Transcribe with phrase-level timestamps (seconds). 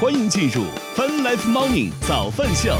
[0.00, 0.64] 欢迎进入
[0.96, 2.76] Fun Life Morning 早饭秀。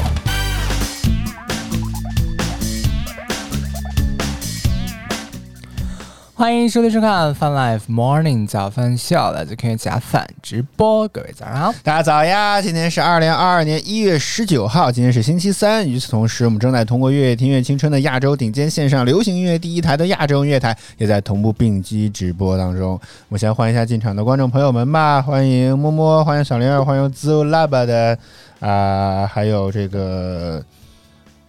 [6.37, 11.73] 欢迎收听收看 Fun Life Morning 早饭秀，来自科学家饭直播，各位早上好。
[11.81, 12.61] 大家早呀！
[12.61, 15.87] 今天是二零二二年一月十九号，今天是星期三。
[15.87, 22.99] 与此同时，我们正在通过月月听月青春的亚洲顶尖线上流行音乐第一台的亚洲音乐台，也在同步并机直播当中。
[23.29, 28.19] 我先欢迎一下进场的观众朋友们吧， 欢迎摸摸，欢迎小灵儿，欢迎 Zoo Lab 的
[28.59, 30.61] 啊、还有这个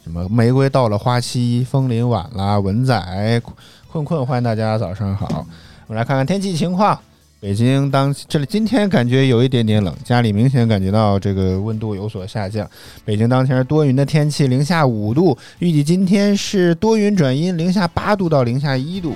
[0.04, 3.42] 什么玫瑰到了花期，风铃晚啦，文仔
[3.96, 5.46] 困困，欢迎大家早上好。
[5.86, 6.98] 我们来看看天气情况。
[7.40, 12.68] 北京当这里今天感觉有一点点冷，家里明显感觉到这个温度有所下降。
[13.06, 19.14] 北京当前是多云的天气，零下五度，预计今天是多云转阴，零下八度到零下一度。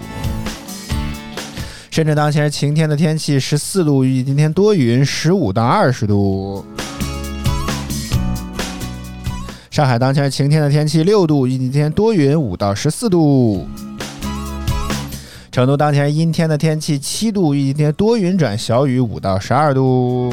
[1.91, 6.65] 深圳当前是晴天的天气，十四度，预计今天多云，十五到二十度。
[9.71, 13.67] 上海当前是晴天的天气，六度，预计今天多云，五到十四度。
[15.53, 20.33] 成都当前阴天的天气，七度，一天多云转小雨，五到十二度。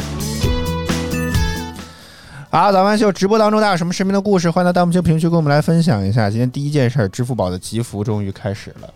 [2.52, 6.30] 好，早饭秀直播当中，大家有什么身边的故事，欢迎到弹幕区评论区跟我们来分享一下。
[6.30, 8.94] 今天第一件事儿，支付宝的集福终于开始了，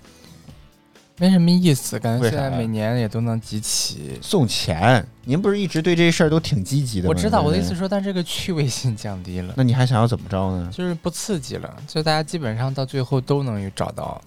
[1.18, 4.20] 没什么意思，感觉现在每年也都能集齐。
[4.22, 5.04] 送钱。
[5.26, 7.10] 您不是一直对这事儿都挺积极的吗？
[7.10, 10.70] 我知道我的意思说，但这个趣味性降低了，那你还想要怎么着呢？
[10.72, 14.22] 就是不刺激了，就大家基本上到最后都能有找到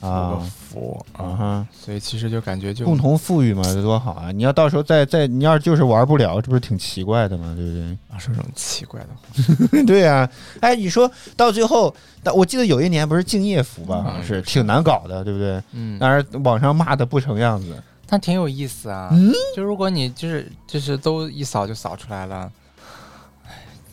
[0.00, 4.30] 啊福啊哈，所以其实就感觉就共同富裕嘛，这多好啊！
[4.32, 7.54] 你要到时候再再，你要是就是玩不了，这不是挺奇怪的吗？
[7.56, 7.82] 对不对？
[8.10, 10.28] 啊说这种奇怪的话， 对呀、
[10.60, 15.62] 哎，你说到最后，但我记得有一年不是敬业福吧，好像是嗯挺难搞的，对不对？
[15.72, 17.74] 嗯，当然网上骂的不成样子。
[18.06, 19.08] 但挺有意思啊。
[19.12, 22.50] 嗯，就如果你就是就是都一扫就扫出来了，唉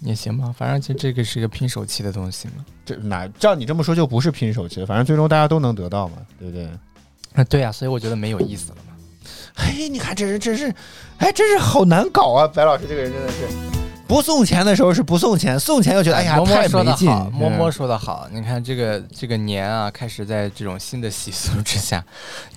[0.02, 2.66] 也行吧，反正就这个是一个拼手气的东西嘛。
[2.86, 6.70] 这哪照你这么说就不是拼手气了，反正最终大家都能得到嘛，对不对？
[7.34, 8.94] 啊，对啊，所以我觉得没有意思了嘛。
[9.54, 10.74] 嘿，你看这人真是，
[11.18, 12.48] 哎，真是好难搞啊！
[12.48, 13.48] 白老师这个人真的是，
[14.08, 16.70] 不送钱的时候是不送钱，送钱又觉得哎呀摸摸太没劲。
[16.70, 18.28] 说的好，摸摸嗯说的好。
[18.32, 22.04] 你看这个这个年啊，开始在这种新的习俗之下，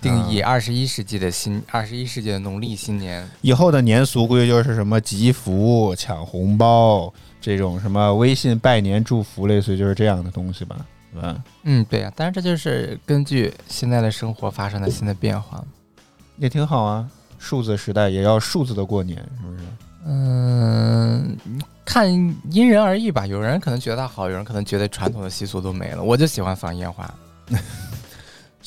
[0.00, 3.28] 定义啊二十一世纪的新二十一世纪的农历新年。
[3.43, 7.12] 以后的年俗估计就是什么集福、抢红包
[7.44, 10.77] 这种什么微信拜年祝福，类似于就是这样的东西吧，
[11.12, 11.44] 对吧？
[11.65, 15.62] 嗯，对呀、当然这就是根据现在的生活发生的新的变化。
[16.38, 17.06] 也挺好啊，
[17.38, 19.62] 数字时代也要数字的过年，是不是？
[20.06, 21.37] 嗯，
[21.84, 22.10] 看
[22.50, 23.27] 因人而异吧。
[23.27, 26.03] 有人可能觉得它好，有人可能觉得传统的习俗都没了。
[26.03, 27.15] 我就喜欢放烟花。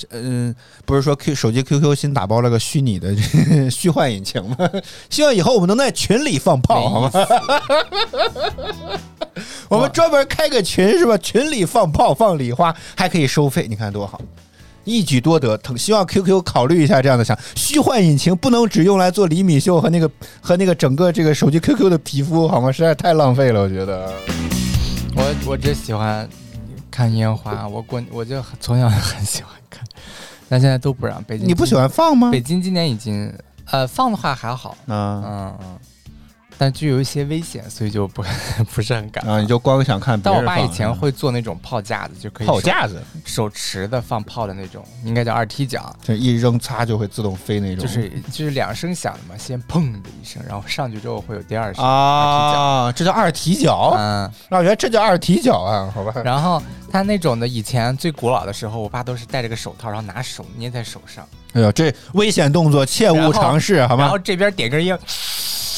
[0.09, 0.53] 嗯，
[0.85, 3.15] 不是说 Q 手机 QQ 新打包了个虚拟的
[3.71, 4.57] 虚幻引擎吗？
[5.09, 7.11] 希望以后我们能在群里放炮，好吗？
[9.69, 11.17] 我们专门开个群是吧？
[11.17, 14.19] 群里放炮放礼花还可以收费，你看多好，
[14.83, 15.57] 一举多得。
[15.57, 20.09] 腾希望 QQ 考虑一下这样的想，虚幻引擎不能只用来做厘米秀和那个
[20.41, 22.71] 和那个整个这个手机 QQ 的皮肤好吗？
[22.71, 24.11] 实在太浪费了，我觉得。
[25.15, 26.27] 我我只喜欢
[26.97, 29.85] 看烟花，我过我就很从小很喜欢看，
[30.49, 31.23] 但现在都不让。
[31.25, 32.31] 北京你不喜欢放吗？
[32.31, 33.31] 北京今年已经
[33.69, 35.79] 呃放的话还好，嗯嗯嗯，
[36.57, 38.23] 但具有一些危险，所以就不
[38.73, 40.55] 不是很敢啊，你就光想看别但人放。
[40.55, 47.85] 我爸以前会做那种炮架子，就可以手炮架子，手持的放炮的那种，应该叫二踢脚，就一扔擦就会自动飞那种。
[47.85, 51.83] 就是就是两声响的嘛，先砰的一声，然后上去之后会有第二声。
[51.85, 53.93] 啊，这叫二踢脚。
[53.97, 56.13] 嗯，那我觉得这叫二踢脚啊，好吧？
[56.23, 64.17] 然后他那种的，以前最古老的时候，我爸都是戴着个手套，然后拿手捏在手上，哎呦，这危险动作切勿尝试，好吗然后？
[64.17, 64.97] 这边点根烟，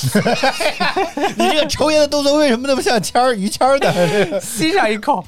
[1.37, 4.39] 你这个抽烟的动作为什么那么像签儿于谦儿的？
[4.41, 5.23] 吸上一口，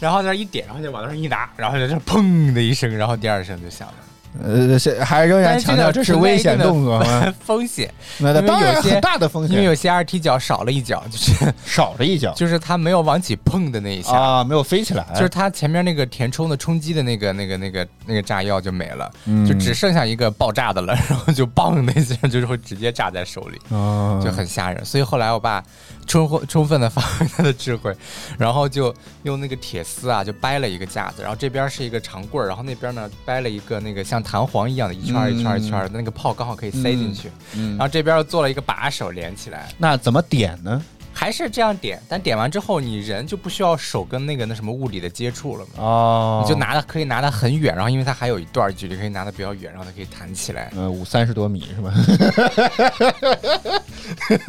[0.00, 3.94] 然后在那一点，然后就往那上一拿，然后就这砰的一声，然后第二声就响了。
[4.42, 7.34] 呃，是还仍然强调这是危险动作吗？
[7.44, 11.32] 风险， 那当然有些很大的风险，因为有些二踢脚少了一脚，就是
[11.64, 14.16] 少了一脚就是他没有往起碰的那一下。
[14.16, 24.84] 啊，没有飞起来，就是它前面那个填充的冲击的那个、那个、那个、那个炸药就没了，嗯就只剩下一个爆炸的了，然后就嘣那一下，就是会直接炸在手里，啊，就很吓人。
[24.84, 25.62] 所以后来我爸
[26.06, 27.94] 充分充分的发挥他的智慧，
[28.38, 28.94] 然后就
[29.24, 40.82] 用那个铁丝啊，就掰了一个架子，然后这边是一个长棍儿，然后那边呢掰了一个那个像弹簧一样的，一圈儿一圈儿一圈儿的，那个炮刚好可以塞进去，嗯然后这边又做了一个把手连起来，那怎么点呢？
[41.18, 45.70] 还是这样点，但点完之后你人就不需要手跟那个那什么物理的接触了嘛。
[45.82, 50.70] 哦你就拿的可以拿得很远，然后因为它还有一段距离，可以拿得比较远，然后它可以弹起来。
[50.76, 51.94] 呃五三十多米是吧？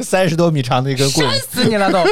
[0.00, 2.04] 三十多米长的一根棍子， 死你了都。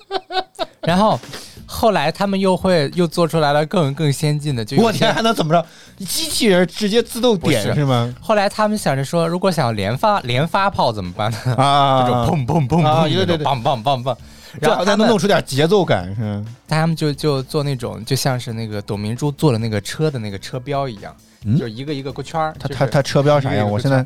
[0.80, 1.20] 然后
[1.66, 5.66] 后来他们又会又做出来了更更先进的，就我天，还能怎么着？
[5.98, 8.14] 机器人直接自动点是是吗？
[8.20, 11.54] 后来他们想着说，如果想连发连发炮怎么办呢？
[11.56, 14.16] 啊， 这种砰砰砰啊砰，一个对对对砰砰砰砰，
[14.60, 16.44] 然后才能弄出点节奏感，是吧？
[16.68, 21.14] 他们就就做那种就像是那个董明珠做的那个车的那个车标一样，
[21.44, 22.52] 嗯就是一个一个个圈儿。
[22.58, 23.70] 就是他他他车标啥样？
[23.70, 24.04] 我现在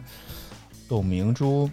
[0.88, 1.68] 董明珠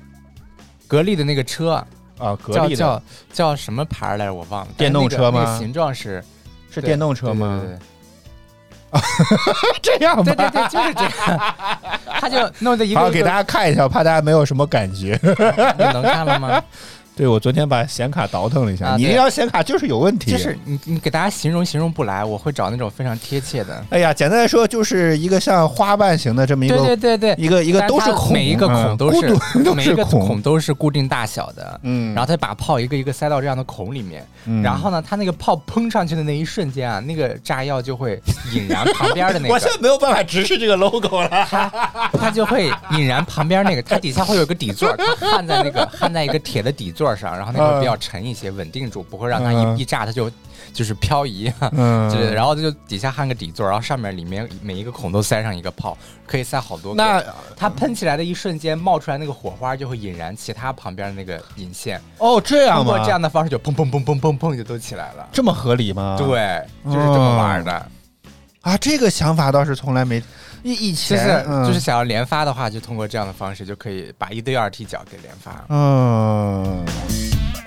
[0.87, 1.85] 格力的那个车
[2.17, 3.03] 啊，格力的叫叫
[3.33, 4.33] 叫什么牌儿来着？
[4.33, 4.71] 我忘了。
[4.77, 6.23] 电动车吗形状是
[6.71, 7.61] 是电动车吗？
[7.61, 7.85] 对对对
[9.81, 10.49] 这样对对。
[10.49, 11.55] 对，就是这样。
[12.19, 15.19] 他就弄的一个，一个给大家看一下，怕大家没有什么感觉。
[15.77, 16.63] 你能看了吗？
[17.15, 20.31] 对我昨天把显卡倒腾了一下，啊你那张显卡就是有问题。
[20.31, 23.83] 就是你你给大家形容形容不来，我会找那种非常贴切的。
[23.89, 31.79] 哎呀，简单来说，就是一个像花瓣形的这么一个对对对，一个一个都是孔，每一个孔嗯 都是每一个孔，都是固定大小的。
[31.83, 38.21] 嗯，然后他把炮一个一个塞到这样的孔里面，嗯然后呢，他那个炮喷上去的那一瞬间啊，那个炸药就会
[38.53, 41.29] 引燃旁边的那个 我现，在没有办法直视这个 logo 了。
[41.49, 41.69] 它
[42.19, 50.31] 它就会引燃旁边那个，它底下会有个底座，它焊在那个焊在一个铁的底座上，然后那个比较沉一些，稳定住，不会让它嗯一一炸它就
[50.71, 51.69] 就是漂移啊。
[51.75, 57.03] 嗯然后就底下焊个底座，然后上面里面每一个孔都塞上一个炮，可以塞好多个。
[57.03, 57.21] 那
[57.57, 62.83] 它喷起来的一瞬间冒出来那个火花，就会引燃其他旁边的那个引线，哦，这样吗？
[62.85, 65.27] 通过这样的方式就砰砰砰砰砰砰就都起来了。
[65.33, 66.15] 这么合理吗？
[66.17, 67.91] 对，就是这么玩的。
[68.61, 70.21] 啊，这个想法倒是从来没
[70.71, 75.63] 以以就前是嗯就是想要连发的话，就通过这样的方式就可以把一对二踢脚给连发。
[75.69, 76.83] 嗯，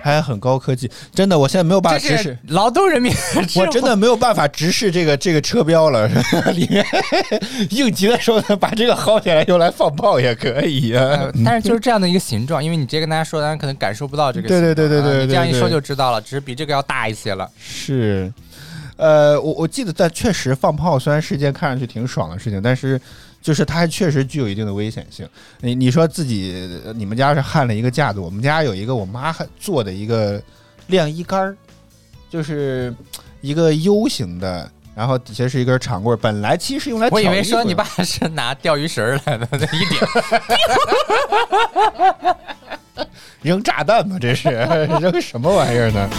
[0.02, 2.36] 还很高科技，真的，我现在没有办法直视。
[2.48, 3.12] 劳动人民
[3.54, 6.08] 我真的没有办法直视这个这个车标了，
[6.54, 6.84] 里面
[7.70, 10.92] 应急的时候呢，把这个薅起来用来放炮也可以。
[11.44, 14.74] 但是就是这样的一个形状，因为你直接跟大家说，大家可能感受不到这个形状啊。
[14.74, 17.48] 对对对对对对你这样一说就知道了，只是比这个要大一些了。
[17.60, 18.32] 是，
[18.98, 23.00] 呃，我我记得，但确实放炮虽然是件看上去挺爽的事情，但是
[23.40, 25.26] 就是它还确实具有一定的危险性。
[25.60, 30.42] 你你说自己呃你们家是焊了一个架子，我们家有一个我妈做的一个
[30.88, 31.56] 晾衣杆儿，
[32.28, 32.94] 就是
[33.40, 34.70] 一个 U 型的。
[34.94, 40.00] 然后底下是一根长棍儿，本来其实是用来我以为说你爸是拿钓鱼绳儿来的，那一点
[43.42, 44.18] 扔炸弹吗？
[44.20, 44.48] 这是
[45.00, 46.10] 扔什么玩意儿呢？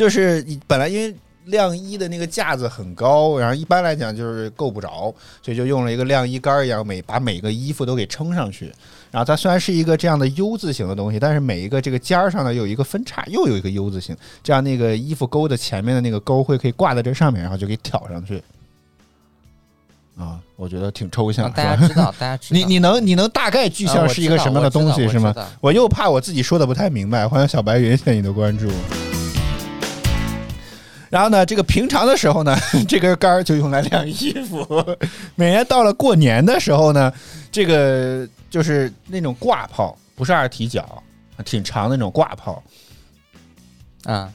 [0.00, 1.14] 就是你本来因为
[1.44, 8.72] 晾衣的那个架子很高，然后一般来讲就是够不着，所以就用了一个晾衣杆儿一样，每把每个衣服都给撑上去。
[9.10, 18.42] 然后它虽然是一个这样的 U 字形的东西，但是每一个这个尖儿上呢有一个分叉，又有一个 U 字形，这样那个衣服钩的前面的那个钩会可以挂在这上面，然后就给挑上去。
[20.16, 22.58] 啊，我觉得挺抽象，让大家知道，大家 知道。
[22.58, 25.34] 你你能你能大概具象是一个什么样的东西是吗？
[25.60, 28.70] 我又怕我自己说的不太明白，欢迎小白云谢谢你的关注。
[31.10, 32.56] 然后呢，这个平常的时候呢，
[32.88, 34.64] 这根杆儿就用来晾衣服。
[35.34, 37.12] 每年到了过年的时候呢，
[37.50, 41.02] 这个就是那种挂炮，不是二踢脚，
[41.44, 42.62] 挺长的那种挂炮。
[44.04, 44.32] 啊，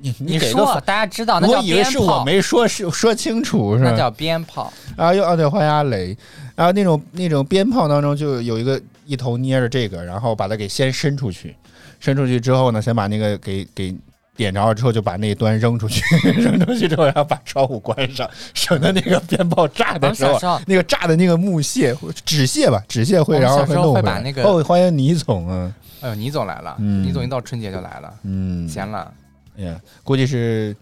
[0.00, 3.90] 你你给个反，说大家知道那我叫鞭以为是我，没说是说清楚是吧？
[3.92, 4.72] 那叫鞭炮。
[4.96, 6.16] 啊又啊对花鸭雷，
[6.56, 11.54] 然后那种那种鞭炮当中就有一个一头捏着这个，然后把它给先伸出去，
[12.00, 13.94] 伸出去之后呢，先把那个给给
[14.36, 16.02] 点着了之后，就把那一端扔出去，
[16.40, 24.12] 扔出去之后，然后把窗户关上，省得那个鞭炮炸的时候那个炸的那个木屑纸屑吧，纸屑会然后小时候弄回来。
[24.12, 29.12] 会把那个哦，欢迎倪总啊，哎呦，倪总来了，嗯倪总一到春节就来了，嗯，闲了。
[29.58, 30.76] 哎呀，估计是。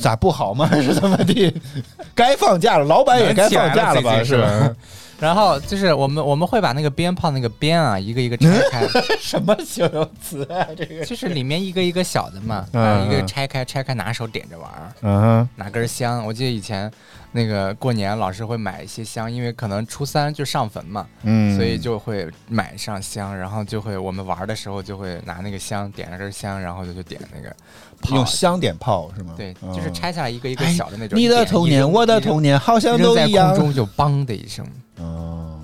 [0.00, 0.70] 咋不好吗？
[0.80, 1.52] 是怎么地？
[2.14, 4.22] 该放假了，老板也该放假了吧？
[4.22, 4.72] 是吧？
[5.20, 8.86] 然后就是我们我们会把那个鞭炮那个鞭啊，一个一个拆开，
[9.20, 10.66] 什么形容词啊？
[10.76, 16.24] 这个就是里面一个一个小的嘛，嗯一个嗯拆开拆开拿手点着玩儿，嗯哼，拿根香。
[16.26, 16.90] 我记得以前
[17.36, 27.48] 那个过年老师会买一些香，因为可能初三就上坟嘛，嗯，所以就会买上香，然后就会我们玩的时候就会拿那个香点了根香，然后就去点那个
[28.00, 28.24] 炮用。
[28.24, 29.34] 香点炮是吗？
[29.36, 31.18] 对，嗯就是拆下来一个一个哎小的那种。
[31.18, 33.64] 你的童年，我的童年，好像都一样空。
[33.64, 34.64] 中就梆的一声。
[34.98, 35.58] 哦，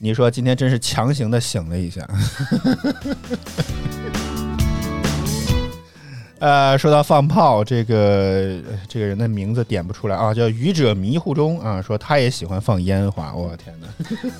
[0.00, 2.04] 你说今天真是强行的醒了一下。
[6.40, 7.94] 呃，说到放炮，这个
[8.68, 13.86] 呃这个人的名字点不出来啊，叫愚者迷糊中啊，说他也喜欢放烟花，我天哪，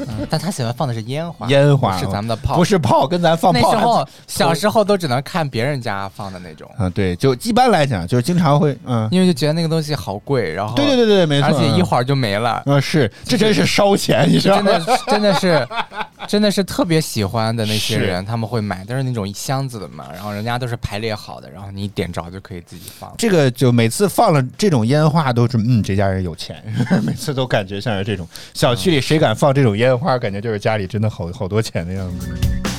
[0.09, 2.57] 嗯， 但他喜欢放的是烟花，烟花是咱们的炮。
[2.57, 12.63] 不是炮，跟咱放炮那时候小时候都只能看别人家放的那种，啊，对，就一般来讲，就是经常会，嗯，因为就觉得那个东西好贵，然后对对对对，没错，而且一会儿就没了。
[12.65, 14.73] 嗯是，这真是烧钱，你知道吗？
[14.73, 15.69] 真的真的是
[16.27, 23.13] 真的是特别喜欢的那些人，他们会买，但是那种一箱子的嘛，然后人家都是排列好的，然后你一点着就可以自己放。
[23.19, 26.63] 这个就每次放了这种烟花都是，嗯，这家人有钱，
[27.05, 32.70] 每次都感觉像是这种小区里谁敢放这种烟花，感觉就是家里真的好好多钱的样子。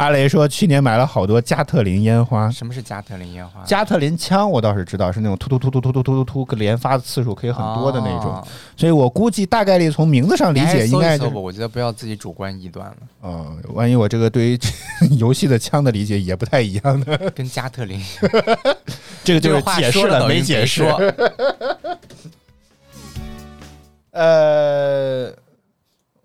[0.00, 3.62] 阿雷说，去年买了好多加特林烟花，什么是加特林烟花？
[3.64, 14.58] 加特林枪我倒是知道，是那种突突突突突突突突突，连发的次数可以很多的那种，哦所以我估计大概率从名字上理解应该就是我觉得不要自己主观臆断了，嗯，万一我这个对于
[15.18, 18.02] 游戏的枪的理解也不太一样呢，跟加特林
[19.22, 20.82] 这个就是解释了没解释。
[20.82, 20.98] 说。
[24.12, 25.30] 呃，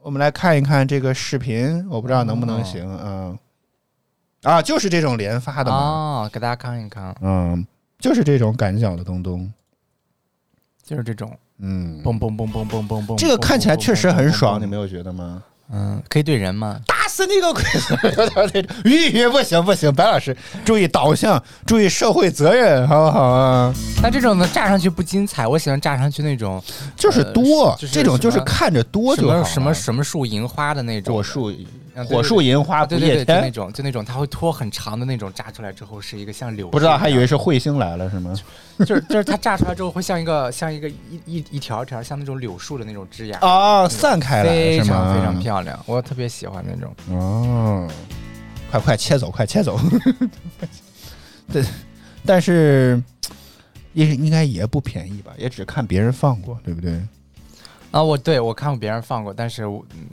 [0.02, 3.38] 我们来看一看这个视频，我不知道能不能行，嗯，
[4.46, 7.66] 啊，就是这种连发的嘛，哦，给大家看一看，嗯，
[8.00, 9.52] 就是这种赶脚的东东，
[10.84, 15.44] 就是这种嗯，嘣嘣嘣嘣嘣嘣嘣，这个看起来确实很爽，你没有觉得吗？
[15.72, 16.80] 嗯，可以对人吗？
[16.86, 17.98] 打死你个鬼子！
[18.16, 23.74] 有点那种，吁，不行不行，白老师注意导向，注意社会责任，好不好啊？
[24.04, 26.64] 那这种呢，炸上去不精彩，我喜欢炸上去那种
[26.96, 31.52] 就是多，呃就是这种就是看着多就好什么什么树银花的那种果树
[32.04, 38.34] 火树银花不对对对，夜就那，种就那种，它会拖很长的那种，炸出来之后是一个像柳不知道还以为是彗星来了是吗？
[38.80, 44.82] 就是就是它炸出来之后会像一个像一个一一一条条像那种柳树的那种枝芽，哦，散开来非？
[44.82, 46.94] 常非常漂亮，我特别喜欢那种。
[47.12, 47.88] 哦，
[48.70, 49.80] 快快切走，快切走。
[51.54, 51.64] 对，
[52.26, 53.02] 但是
[53.94, 55.32] 也应该也不便宜吧？
[55.38, 57.00] 也只看别人放过，对不对？
[57.92, 60.06] 啊，我对我看过别人放过，但是我嗯，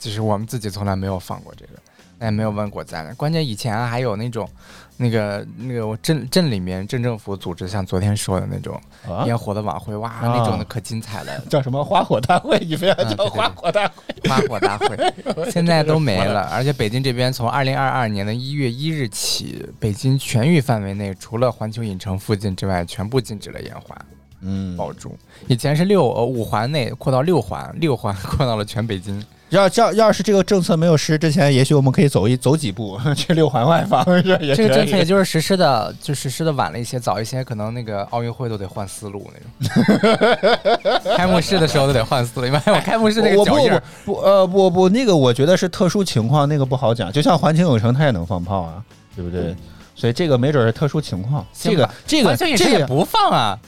[0.00, 3.14] 就是我们自己从来没有放过这个，也没有问过咱。
[3.14, 4.48] 关键以前还有那种，
[4.96, 12.58] 那个那个我镇镇里面镇政府组织，像昨天说的那种啊，烟火的晚会，哇，那种的可精彩了， 叫什么花火大会？
[12.60, 14.28] 你非要叫花火大会？
[14.28, 14.96] 花火大会，
[15.52, 16.48] 现在都没了。
[16.50, 23.94] 而且北京这边从二零二二年的一月一日起，北京全域范围内，除了环球影城附近之外，全部禁止了烟花
[24.40, 25.14] 嗯，爆竹。
[25.48, 29.22] 以前是六呃五环内扩到六环，六环 扩到了全北京。
[29.50, 40.80] 要要要是这个政策没有实施之前，也许我们可以走一走几步 去六环外放，这个政策也就是实施的，就实施的晚了一些，早一些可能那个奥运会都得换思路那种。
[41.16, 43.82] 开幕式的时候都得换思路，因为我开幕式那个脚印儿。
[44.04, 47.12] 不不呃不不那个我觉得是特殊情况，那个不好讲。
[47.12, 48.82] 就像环球影城它也能放炮啊，
[49.16, 49.54] 对不对？
[49.96, 51.44] 所以这个没准是特殊情况。
[51.52, 53.58] 这个这个这个也不放啊，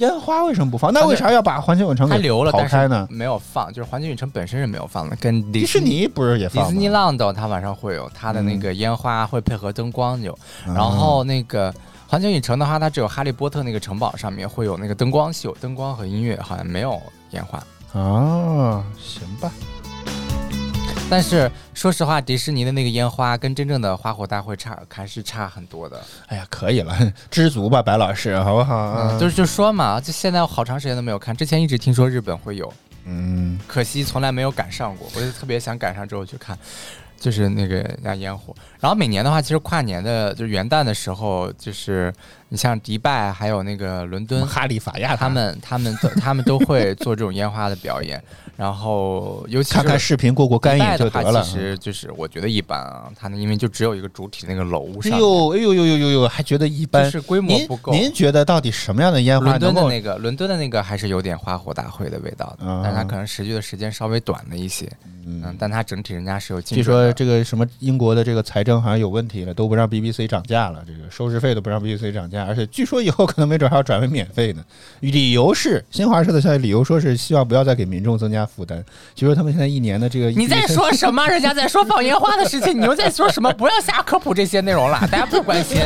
[0.00, 0.92] 烟花为什么不放？
[0.92, 3.06] 那为啥要把环球影城给它留了，但是刨开呢？
[3.08, 6.72] 没有放，就是环球影城本身是没有放的，跟迪迪士尼不是也迪士？
[6.72, 11.72] 尼浪岛它晚上会有它的那个烟花，会配合灯光有，嗯然后那个。
[12.08, 17.58] 环球影城的话，它只有哈利波特那个城堡上面会有那个灯光秀，灯光和音乐，好像没有烟花。
[17.92, 19.48] 啊，行吧，
[21.10, 26.00] 但是说实话，迪士尼的那个烟花跟真正的花火大会差还是差很多的。
[26.28, 26.96] 哎呀，可以了，
[27.30, 28.94] 知足吧，白老师，好不好？
[28.96, 32.72] 嗯，就是就说嘛，就现在好长时间都没有看，之前一直听说日本会有，
[33.06, 36.56] 嗯，可惜从来没有赶上过，我就特别想赶上之后去看，
[37.18, 38.54] 就是那个那烟火。
[38.78, 42.12] 然后每年的话，其实跨年的就元旦的时候，就是
[42.50, 48.22] 你像迪拜还有那个伦敦，哈利法亚他们他们都他们都会做这种烟花的表演。
[48.60, 51.42] 然后尤其是看看视频过过干瘾就得了。
[51.42, 57.10] 其实就是我觉得一般啊，它那因为就只有一个主体那个楼上，哎呦哎呦呦呦呦呦，还觉得一般就。
[57.10, 57.90] 是规模不够。
[57.92, 59.74] 您觉得到底什么样的烟花伦敦？
[59.74, 64.86] 的那个，伦敦的那个还是有点花火大会的味道的，嗯但它可能持续的时间稍微短了一些，
[65.24, 66.82] 嗯，但它整体人家是有进据。
[66.82, 74.62] 说这个什么英国的这个财政好像有问题了，都不让 BBC 涨价了，这个收视费都不让 BBC 涨价，而且据说以后可能没准还要转为免费呢。
[75.00, 78.84] 理由是新华社的消息，理由说是希望不要再给民众增加负担。
[79.14, 81.26] 就说他们现在一年的这个你在说什么？
[81.28, 83.52] 人家在说放烟花的事情，你又在说什么？
[83.54, 85.78] 不要瞎科普这些内容了，大家不关心。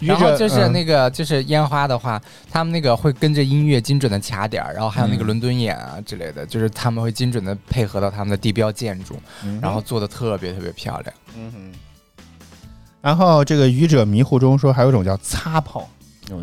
[0.00, 9.14] 然后就是那个，就是烟花的话，他们那个会跟着音乐精准的卡点儿，然后还有那个伦敦眼啊之类的，就是他们会精准的配合到他们的地标建筑，
[9.60, 11.14] 然后做的特别特别漂亮。
[11.36, 11.72] 嗯哼。
[13.00, 15.88] 然后这个愚者迷糊中说还有一种叫擦炮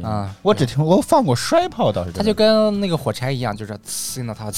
[0.03, 4.53] 啊我只听我放过摔炮，倒是它就跟那个火柴一样，就是呲到它呲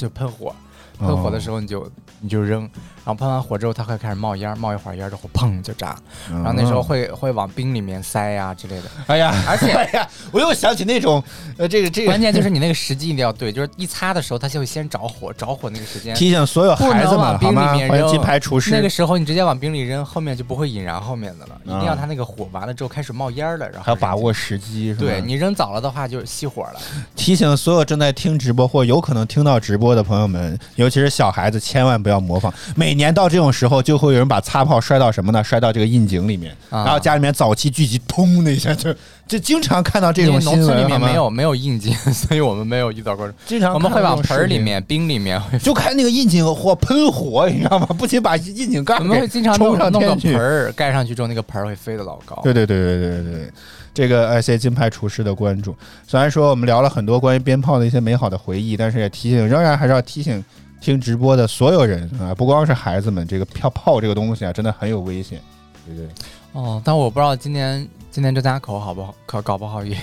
[0.00, 0.54] 就喷火，
[0.98, 1.90] 喷火的时候你就
[2.20, 2.70] 你就扔，然
[3.08, 5.96] 后喷完火之后，它会开始冒烟儿，冒一会儿烟之后，砰就炸。
[6.30, 8.84] 然然后那时候，会会往冰里面塞呀、之类的。
[9.06, 11.22] 哎呀，而且 哎呀，我又想起那种，
[11.56, 16.14] 呃，这个这个关键就是你那个时机一定要对，就是一擦的时候，它就会先着火，着火那个时间。
[16.14, 17.72] 提醒所有不孩子往冰好吗？
[17.72, 18.70] 里面扔欢迎金牌厨师。
[18.70, 21.58] 那个时候你直接往冰里扔，后面就不会引燃后面的了。
[21.64, 26.80] 一定要啊它那个火完了之后开始冒烟了，然后还要把握时机，是吧对你扔早了的话就熄火了。
[27.16, 32.52] 提醒所有正在听直播或有可能听到直播的朋友们，尤其是小孩子，千万不要模仿。
[32.74, 35.42] 每年到这种时候，就会有人把擦炮摔到什么呢？
[35.42, 38.94] 摔到这个窨井里面，啊然后家里面早期聚集，砰的一下就
[39.26, 43.32] 就经常看到这种因为新闻，农村里面好吗没有没有应急，所以我们没有遇到过。
[43.46, 44.36] 经常我们会往看到这种。
[44.36, 47.86] 盆儿里面、冰里面会，就看那个窨井火喷火，你知道吗？
[47.98, 52.38] 不仅把窨井盖我们会给经常冲上弄弄个天去盆儿盖上去之后，那个盆儿会飞得老高。
[52.42, 53.52] 对对对对对对对，
[53.94, 55.74] 这个呃，谢谢金牌厨师的关注。
[56.06, 60.44] 虽然说我们聊了很多关于鞭炮的一些美好的回忆，但是也提醒，仍然还是要提醒
[60.80, 65.40] 听直播的所有人啊，不光是孩子们，这个票炮这个东西啊，真的很有危险。
[65.86, 66.06] 对对，
[66.52, 69.96] 哦，但我不知道今年今年这家口好不好，可搞不好也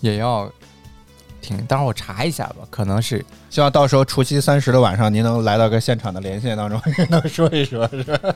[0.00, 0.50] 也要
[1.40, 1.56] 停。
[1.66, 8.34] 待会儿我查一下吧，可能是希望到时候除夕三十的晚上，您能来到个现场的连线当中，能说一说，是吧？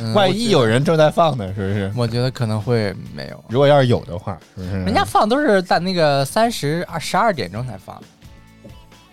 [0.00, 1.92] 嗯万一有人正在放呢，是不是？
[1.96, 3.44] 我觉得可能会没有。
[3.48, 4.72] 如果要是有的话，是不是？
[4.84, 8.00] 人家放都是在那个三十二十二点钟才放，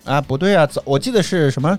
[0.05, 1.77] 啊，不对啊，早我记得是什么？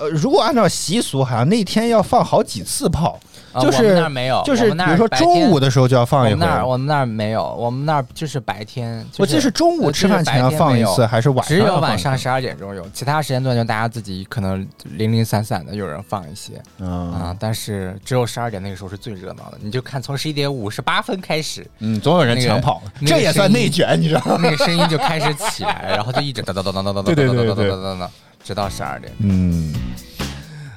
[0.00, 3.20] 呃，如果按照习俗，好像那天要放好几次炮，
[3.60, 6.54] 就是没有，就是那比如说中午的时候就要放一回们那。
[6.54, 9.06] 儿我们那儿没有，我们那儿就是白天。
[9.12, 11.78] 就我记得是中午呃吃饭前要放一次，还是晚上只有？
[11.80, 24.38] 晚上十二点钟有，其他时间段就大家自己可能零零散散的有人放一些啊、嗯但是只有十二点那个时候是最热闹的，你就看从十一点五十八分开始，嗯，总有人抢跑，那个这也算内卷，你知道吗？
[24.42, 28.10] 那个声音就开始起来，然后就一直哒哒哒哒哒哒哒哒对对对哒哒对哒哒哒，
[28.42, 29.12] 直到十二点。
[29.18, 29.72] 嗯。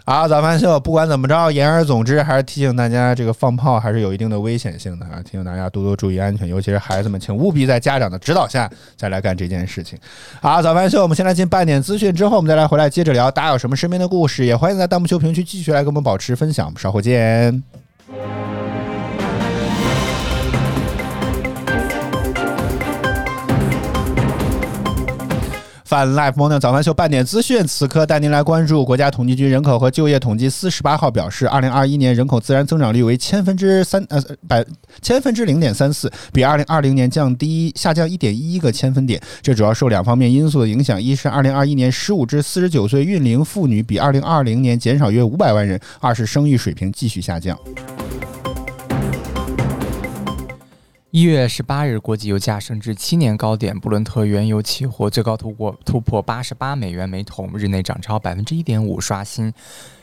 [0.06, 5.24] 好，早饭秀，不管怎么着，言而总之还是提醒大家，这个放炮还是有一定的危险性的啊！
[5.24, 9.98] 提醒大家多多注意安全，尤其是孩子们，请务必在家长的指导下再来干这件事情。
[10.42, 13.32] 好，早饭秀，我们先来进半点资讯，之后我们再来回来接着聊。
[13.32, 16.66] 大家有什么身边的故事，也欢迎在弹幕区评论区继续来跟我们保持分享。
[16.66, 17.64] 我们稍后见。
[25.94, 34.66] 泛 Life 梦的早饭秀半点资讯，此刻带您来关注国家统计局人口和就业统计四十八号表示，二零二一年人口自然增长率为千分之三呃百
[35.04, 39.22] 千分之零点三四，比二零二零年降低下降一点一个千分点。
[39.44, 47.56] 这主要受两方面因素的影响，一是二零二一年十五至四十九岁孕龄妇女比二零二零年减少约五百万人；二是生育水平继续下降。
[51.14, 59.54] 一月十八日，国际油价升至七年高点，布伦特原油期货最高突破突破八十八美元每桶，日内涨超百分之一点五，刷新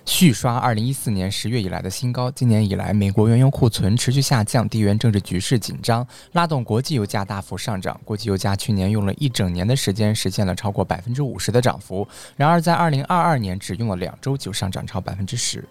[0.04, 2.30] 续刷二零一四年十月以来的新高。
[2.30, 8.00] 今年以来，美国原油库存持续下降，地缘政治局势紧张，拉动国际油价大幅上涨。
[8.04, 15.68] 国际油价去年用了一整年的时间实现了超过百分之五十的涨幅，然而在二零二二年只用了两周就上涨超百分之十。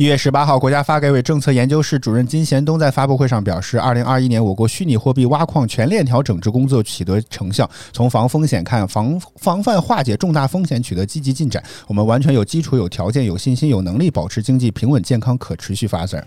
[0.00, 7.70] 一月十八号，国家发改委政策研究室主任金贤东在发布会上表示，二零二一年我国虚拟货币挖矿全链条整治工作取得成效。
[7.92, 11.62] 从防风险看，防防范化解重大风险取得积极进展。
[11.86, 16.26] 我们完全有基础、有条件、有信心、有能力保持经济平稳、健康、可持续发展。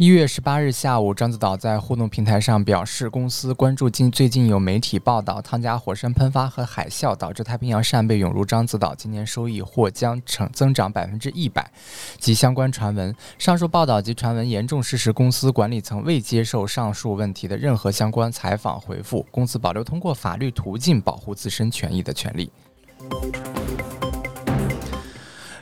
[0.00, 11.70] 一月十八日下午，獐子岛在互动平台上表示，公司关注近最近有媒体报道汤加火山喷发和海啸导致太平洋扇贝涌入獐子岛，今年收益或将成增长百分之一百
[12.18, 13.14] 及相关传闻。
[13.38, 22.50] 上述报道及传闻严重事实，公司管理层未接受上述问题的任何相关采访回复，公司保留通过法律途径保护自身权益的权利。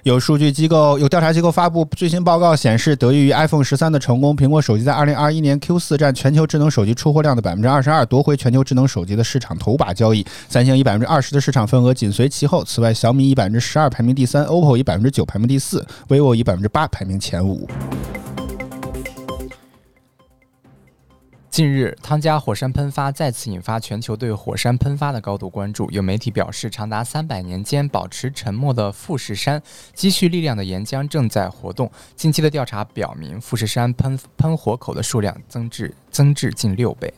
[0.09, 10.25] 有数据机构、有调查机构发布最新报告显示，得益于 iPhone 十三的成功，苹果手机在二零二一年 Q 四占全球智能手机出货量的百分之二十二，夺回全球智能手机的市场头把交易。
[10.49, 12.64] 三星以百分之二十的市场份额紧随其后。
[12.64, 17.68] 此外，小米以百分之十二排名第三，OPPO 以百分之九排名第四，vivo 以百分之八排名前五。
[21.59, 25.90] 近日，汤加火山喷发再次引发全球对火山喷发的高度关注。
[25.90, 29.61] 有媒体表示，长达三百年间保持沉默的富士山
[29.92, 31.90] 积蓄力量的岩浆正在活动。
[32.14, 37.12] 近期的调查表明，富士山喷喷火口的数量增至增至近六倍。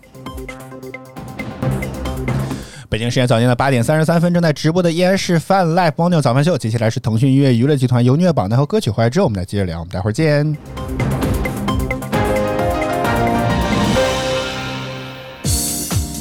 [2.89, 6.57] 北京时间早间的八点三十三分，正在直播的依然是泛 Live Morning 早饭秀。
[6.57, 9.81] 接下来是腾讯音乐娱乐集团由音乐榜单和歌曲回来之后，我们再接着聊。
[9.81, 10.57] 我们待会儿见。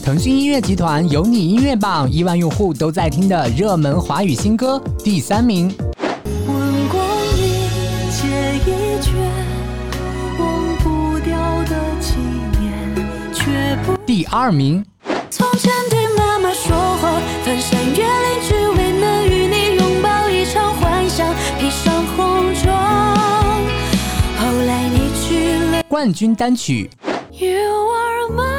[0.10, 5.72] 腾腾讯音乐集团有你音乐榜亿万用户都在听的热门华语新歌第三名。
[6.48, 6.58] 问
[6.90, 7.06] 光
[7.38, 7.70] 阴
[8.10, 8.26] 借
[8.66, 9.14] 一卷，
[10.40, 12.16] 忘不掉的纪
[12.60, 12.74] 念，
[13.36, 13.96] 却不。
[14.04, 14.84] 第二名。
[15.30, 23.16] 从前对妈妈说谎，翻山越岭只为能与你拥抱一场幻想，披上红妆。
[24.40, 25.84] 后来你去了。
[25.88, 26.90] 冠军单曲。
[27.32, 28.59] You are my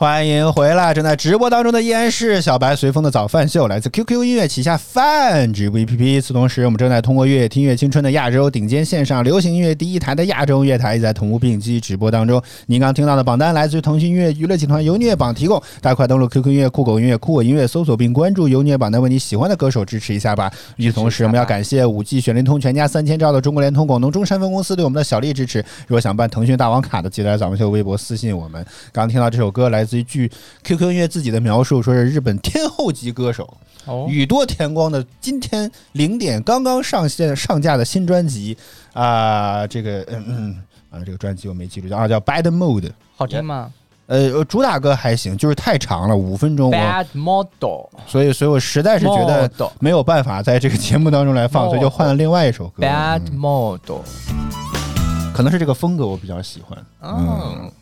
[0.00, 0.94] 欢迎回来！
[0.94, 6.02] 正在直播当中的依然是小白随风的早饭秀，来自 QQ 音乐旗下饭直播 APP。
[6.02, 12.42] 与此同时，我们正在通过越听越青春的亚洲顶尖线上流行音乐第一台的亚洲乐台，也在同步并机直播当中。
[12.64, 20.50] 您刚听到的榜单来自于腾讯音乐娱乐集团由虐榜提供，大家快登录 QQ 音乐、酷狗音乐、酷我音乐，搜索并关注由虐榜单，为你喜欢的歌手支持一下吧。
[20.76, 25.58] 与此同时，我们要感谢五 G 选联通全家三千兆的中国联通广东中山分公司对我们的小力支持。
[25.86, 28.64] 如果想办腾讯大王卡的，记得来咱们秀微博私信我们。
[28.92, 29.96] 刚听到这首歌来自自。
[29.96, 30.30] 自于据
[30.62, 33.56] QQ 音乐自己的描述，说是日本天后级歌手。
[33.86, 38.56] 哦，宇多田光的今天零点刚刚上线上架的新专辑
[38.92, 42.88] 啊、这个嗯嗯啊，这个专辑我没记住，叫啊叫 Bad Mood。
[43.16, 43.72] 好听吗
[44.06, 49.50] 呃，主打歌还行，就是太长了，五分钟，？Bad Model，所以所以我实在是觉得
[49.80, 52.84] 没有办法在这个节目当中来放，所以就换了另外一首歌。
[52.84, 54.02] Bad 嗯 Model，
[55.34, 56.78] 可能是这个风格我比较喜欢。
[57.02, 57.72] 嗯，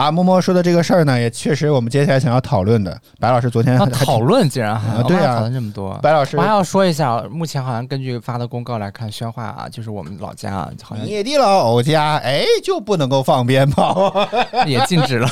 [0.00, 2.98] 啊，默默说的这个事儿呢，也确实我们接下来想要讨论的。
[3.18, 5.92] 白老师昨天讨论竟然还啊对啊讨论这么多。
[6.02, 14.26] 白老师我还要说一下，目前好像根据发的公告来看，宣化啊，就是我们老家啊，好像你的老家哎就不能够放鞭炮。
[14.64, 15.28] 也禁止了。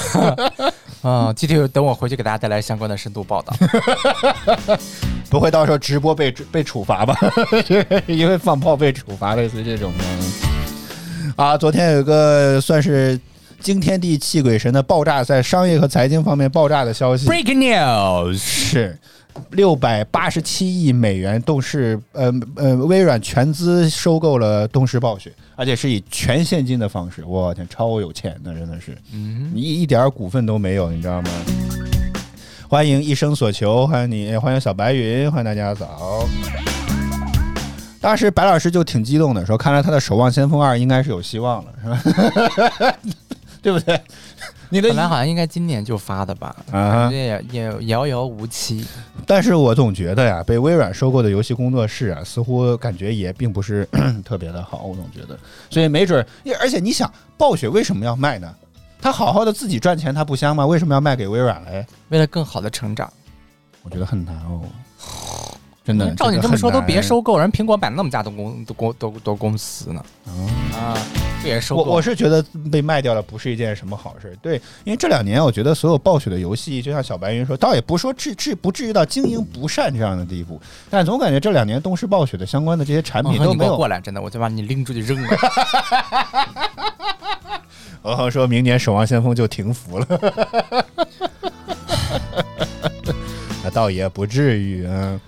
[1.03, 3.55] 嗯，具体等我回去给大家带来相关的深度报道。
[5.31, 7.17] 不会到时候直播被被处罚吧？
[8.07, 10.05] 因为放炮被处罚，类似这种的。
[11.43, 13.19] 啊，昨天有一个算是
[13.61, 18.99] 惊天地泣鬼神的爆炸，在商业和财经方面爆炸的消息 Breaking news，是。
[19.53, 27.23] 六百八十七亿美元，动视呃呃微软全资收购了动视暴雪，而且是以全现金的方式。
[27.25, 31.31] 我天，超有钱的，真的是，嗯，你一点股份都没有，你知道吗？
[32.68, 36.27] 欢迎一生所求，欢迎你，欢迎小白云，欢迎大家早。
[38.01, 42.11] 当时白老师就挺激动的，说看来他的《守望先锋二》应该是有希望了，是
[42.68, 42.94] 吧？
[43.62, 44.01] 对不对？
[44.71, 48.87] 你的本来好像应该今年就发的吧，啊也也遥遥无期。
[49.27, 53.88] 但是我总觉得呀，被微软收购的游戏工作室啊，似乎感觉也并不是
[54.25, 55.38] 特别的好，我总觉得。
[55.71, 56.27] 所以没准儿，
[56.61, 58.55] 而且你想，暴雪为什么要卖呢？
[59.01, 60.66] 他好好的自己赚钱，他不香吗？
[60.66, 61.87] 为什么要卖给微软嘞？
[62.09, 63.11] 为了更好的成长，
[63.83, 64.61] 我觉得很难哦，
[65.88, 66.14] 真的。
[66.16, 67.22] 照你这么说，都别收。
[67.22, 70.05] 购，人苹果买那么大的公多公多多公司呢。
[70.74, 70.94] 啊，
[71.40, 71.83] 不也收购？
[71.83, 85.29] 我我是觉得被卖掉了不是一件什么好事，对，因为这两年我觉得所有暴雪的游戏，就像小白云说，倒也不说至至不至于到经营不善这样的地步，但总感觉这两年东视暴雪的相关的这些产哦品都没有过来，真的，我就把你拎出去扔了。
[88.03, 90.07] 我好说明年《守望先锋》就停服了，
[93.64, 95.18] 那倒也不至于啊。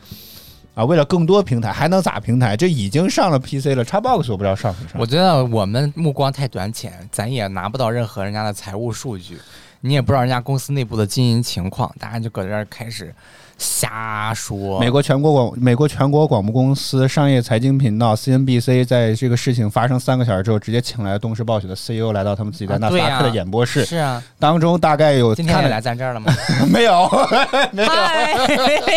[0.74, 2.56] 啊，为了更多平台，还能咋平台？
[2.56, 5.00] 这已经上了 PC 了，Xbox 我不知道上不上。
[5.00, 9.36] 我觉得我们目光太短浅，咱也拿不到任何人家的财务数据，
[9.80, 13.12] 你也不知道人家公司内部的经营情况，大家就搁这儿开始
[13.60, 14.80] 瞎说。
[14.80, 26.32] 美国全国广美国全国广播公司商业财经频道 CNBC 在这个事情发生三个小时之后，直接请来了东视暴雪的 CEO 来到他们自己在纳斯达克的演播室，是啊，当中大概有今天也来咱这儿了吗
[26.72, 27.06] 没有？？
[27.06, 28.48] Hi,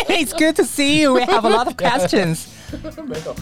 [0.07, 1.13] it's good to see you.
[1.13, 2.45] We have a lot of questions.
[3.05, 3.35] 没有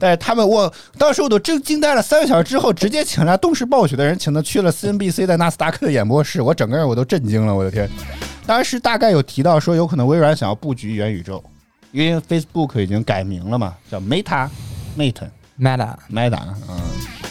[0.00, 7.90] 但是他们我当时我都真惊呆了，三个小时之后直接请来东视暴雪的人，请他去了 CNBC 在纳斯达克的演播室，我整个人我都震惊了，我的天！
[8.48, 11.44] 当时大概有提到说，有可能微软想要布局元宇宙，
[11.92, 14.48] 因为 Facebook 已经改名了嘛，叫 Meta
[14.96, 15.28] Meta
[15.60, 16.80] Meta，Meta，嗯，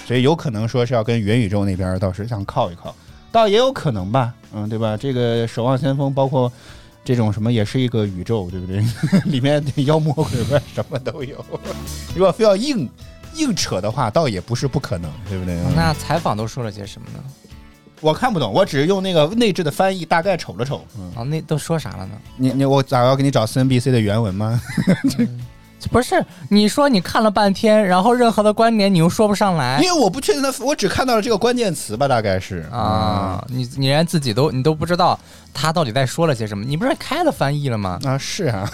[0.06, 2.96] 所以有可能说是要跟元宇宙那边倒是想靠一靠，
[3.32, 4.96] 倒也有可能吧，嗯，对吧？
[4.96, 6.52] 这个守望先锋包括。
[7.04, 8.84] 这种什么也是一个宇宙，对不对？
[9.32, 11.38] 里面妖魔鬼怪什么都有。
[12.14, 12.90] 如果非要硬
[13.36, 15.56] 硬扯的话，倒也不是不可能，对不对？
[15.56, 17.24] 嗯那采访都说了些什么呢？
[18.02, 20.86] 我看不懂，我只是用那个内置的翻译大概瞅了瞅。
[20.98, 22.14] 嗯，啊，那都说啥了呢？
[22.36, 24.62] 你你我咋要给你找 CNBC 的原文吗？
[25.92, 26.16] 不是
[26.50, 35.18] 你说你看了半天，然后任何的观点你又说不上来因为我不确定他，我只看到了这个关键词吧，大概是啊，你你连自己都你都不知道
[35.54, 38.00] 他到底在说了些什么，你不是开了翻译了吗？
[38.04, 38.70] 啊是啊，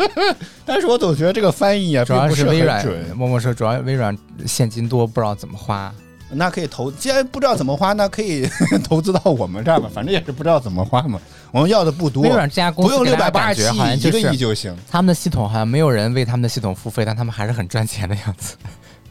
[0.64, 5.92] 但是我总觉得这个翻译啊，主不是微软准。，默默说主要微软现金多，不知道怎么花。
[6.30, 8.48] 那可以投，既然不知道怎么花，那可以
[8.84, 11.20] 投资到我们这儿嘛，反正也是不知道怎么花嘛。
[11.50, 14.76] 我们要的不多，微软这家公不用司给大家六百八十七，一个亿就行。
[14.90, 18.56] 他们的系统好像没有人为他们的系统付费，但他们还是很赚钱的样子。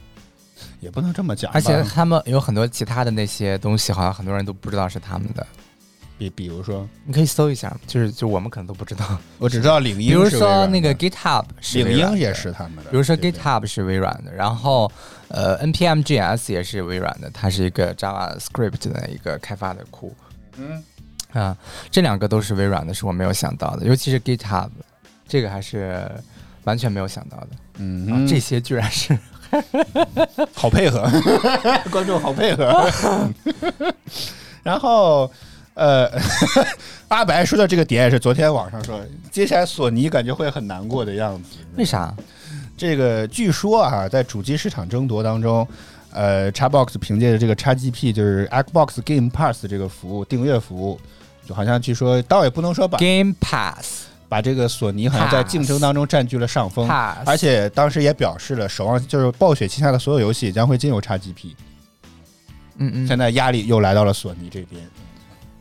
[0.79, 5.45] 也不能这么讲，而且他们有很多其他的那些东西，好像很多人都不知道是他们的。
[6.19, 9.05] 比比如说，你可以搜一下，就是就我们可能都不知道。
[9.39, 14.91] 我只知道领英比如说那个 GitHub 领英也是他们的，比如说 GitHub 是微软的，然后
[15.29, 20.15] 呃 npm GS 也是微软的，它是一个 JavaScript 的一个开发的库。
[20.57, 20.83] 嗯
[21.33, 21.55] 啊，
[21.91, 24.69] 这两个都是微软的，是我没有想到的，尤其是 GitHub，
[25.27, 26.09] 这个还是
[26.63, 27.47] 完全没有想到的。
[27.47, 29.15] 啊嗯哼，这些居然是
[30.55, 31.07] 好配合，
[31.91, 32.89] 观众好配合。
[34.63, 35.31] 然后，
[35.75, 36.09] 呃，
[37.09, 41.57] 阿白说的这个点也是昨天网上说，接下来索尼感觉会很难过的样子。
[41.75, 42.11] 为啥？
[42.77, 45.67] 这个据说啊，在主机市场争夺当中，
[46.11, 50.99] 呃，Xbox 凭借着这个 XGP 就是 Xbox Game Pass 这个服务订阅服务，
[51.45, 56.87] 就好像据说倒也不能说把 Game Pass 把这个索尼好像在竞争当中占据了上风
[57.25, 61.55] 而且当时也表示了，守望就是暴雪旗下的所有游戏将会进入 XGP。
[62.77, 64.81] 嗯嗯，现在压力又来到了索尼这边。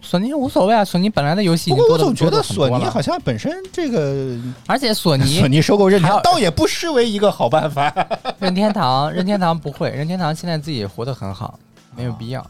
[0.07, 7.93] 索尼无所谓啊，索尼本来的游戏已不过我总觉得索尼好像本身这个而且索尼 索尼收购任天堂倒也不失为一个好办法。
[8.39, 11.59] 任天堂，任天堂不会，任天堂现在自己活得很好，
[11.97, 12.47] 没有必要。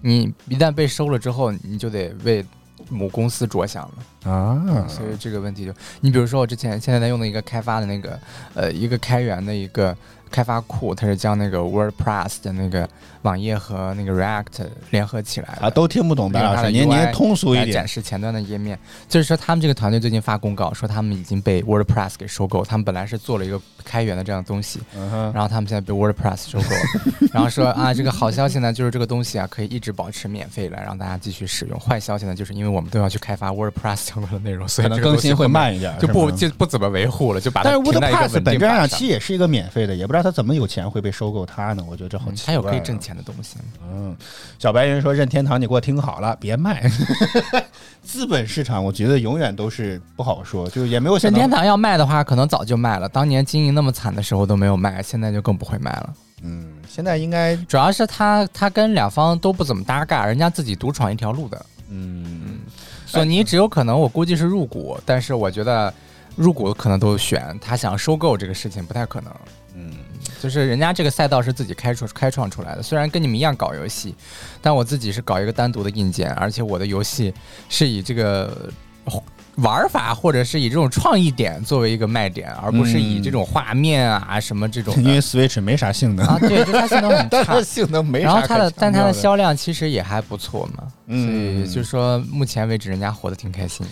[0.00, 2.42] 你一旦被收了之后，你就得为
[2.88, 3.82] 母公司着想
[4.24, 8.18] 了，啊所以这个问题就，你比如说我之前现在在用的一个开发的那个，
[8.54, 9.94] 呃，一个开源的一个
[10.30, 12.88] 开发库，它是将那个 WordPress 的那个
[13.28, 17.86] 网页和那个 React 联合起来的啊，都听不懂，白老师，用它的您您通俗一点展。
[17.86, 18.78] 示前端的页面。
[19.06, 22.64] 就是说，他们这个团队最近发公告说，他们已经被 WordPress 给收购。
[22.64, 27.28] 他们本来是做了一个开源的这样的东西，嗯，然后他们现在被 WordPress 收购了。
[27.32, 31.78] 然后说啊，这个好消息呢，就是这个东西啊可以一直保持免费来让大家继续使用。
[31.78, 41.82] 坏消息呢，就是因为我们都要去开发 WordPress 相关的内容，所以更新会慢一点，就不就不怎么维护了，就把它但是 WordPress 本质上定版上其实也是一个免费的，也不知道他怎么有钱会被收购它呢？
[41.88, 42.46] 我觉得这好嗯奇怪。
[42.46, 42.98] 它有可以挣。
[42.98, 43.56] 钱的东西。
[43.82, 44.16] 嗯，
[44.58, 46.90] 小白人说任天堂，你给我听好了，别卖。
[48.02, 53.06] 资本市场，我觉得永远都是不好说，就是也没有任天堂要卖的话，可能早就卖了。
[53.06, 56.14] 当年经营那么惨的时候都没有卖，现在就更不会卖了。
[56.42, 61.66] 嗯，现在应该主要是他他跟两方都不怎么搭嘎，人家自己独闯一条路的。
[61.90, 62.60] 嗯，
[63.04, 65.92] 索尼只有可能我估计是入股，但是我觉得
[66.36, 69.32] 入股可能都选，他想收购这个事情不太可能。
[70.38, 74.14] 嗯，就是人家这个赛道是自己开创开创出来的，虽然跟你们一样搞游戏，
[74.62, 77.32] 但我自己是搞一个单独的硬件，而且我的游戏
[77.68, 78.70] 是以这个
[79.56, 84.94] 玩法或者是以这种创意点作为一个卖点，而不是以这种画面啊什么这种。
[84.94, 87.54] 的因为 Switch 没啥性能，啊，对，就它性能很但差。
[87.58, 87.62] 它。
[87.62, 93.84] 性能没啥然后它的，但它的销量其实也还不错嘛，所嗯以就说目前为止人家活得挺开心。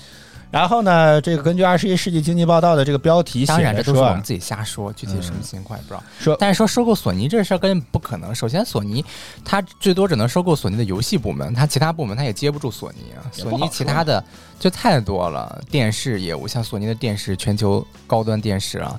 [0.50, 6.02] 然后呢，这个根据二十一世纪经济报道的这个标题写当然，这都是我们，自己瞎说，具体什么情况也不知道。
[6.18, 8.34] 说但是说收购索尼这事儿根本不可能。
[8.34, 9.04] 首先，索尼
[9.44, 13.20] 它最多只能收购索尼的游戏部门，它其他部门它也接不住索尼啊。
[13.32, 14.22] 索尼其他的
[14.58, 18.98] 就太多了，电视业务像索尼的电视，全球高端电视啊。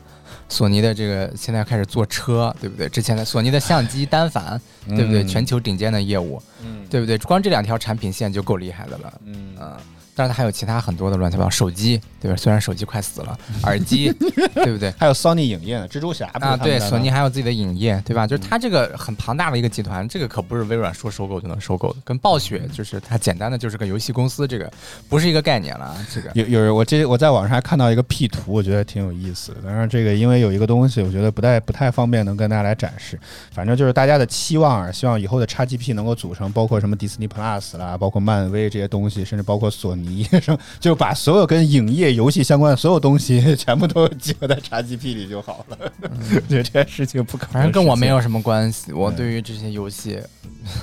[0.49, 2.87] 索尼的这个现在开始做车，对不对？
[2.87, 5.23] 之前的索尼的相机单反， 对不对？
[5.23, 7.17] 嗯全球顶尖的业务，嗯对不对？
[7.19, 9.13] 光这两条产品线就够厉害的了。
[9.25, 9.77] 嗯嗯，
[10.17, 12.35] 当然它还有其他很多的乱七八糟，手机对吧？
[12.35, 14.11] 虽然手机快死了，耳机
[14.55, 14.91] 对不对？
[14.97, 18.25] 还有 Sony 影业呢，蜘蛛侠啊，对，索尼还有自己的影业，对吧？
[18.25, 24.67] 就是它这个很庞大的一个集团，这个可不是微软说收购就能收购的，跟暴雪就是它简单的就是个游戏公司，这个
[25.07, 26.07] 不是一个概念了啊。
[26.11, 29.57] 这个有有人，我这我在网上还看到一个 P 图，我觉得挺有意思的。
[29.63, 33.19] 当然，这个因为有一个东西，我觉得不太不太方便能跟大家来展示。
[33.51, 40.06] 反正就是大家的期望啊，希望以后的 XGP 能够组成包括什么 Disney Plus 啦，包括漫威这些东西，甚至包括索尼，
[40.41, 45.77] 什么 就把所有跟影业、游戏相关的所有东西 全部都集合在 XGP 里就好了。
[46.01, 48.17] 我觉得这件事情不可能，反正跟我没有。
[48.21, 48.91] 什么关系。
[48.91, 50.19] 我对于这些游戏，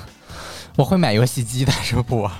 [0.77, 2.31] 我会买游戏机，但是不玩。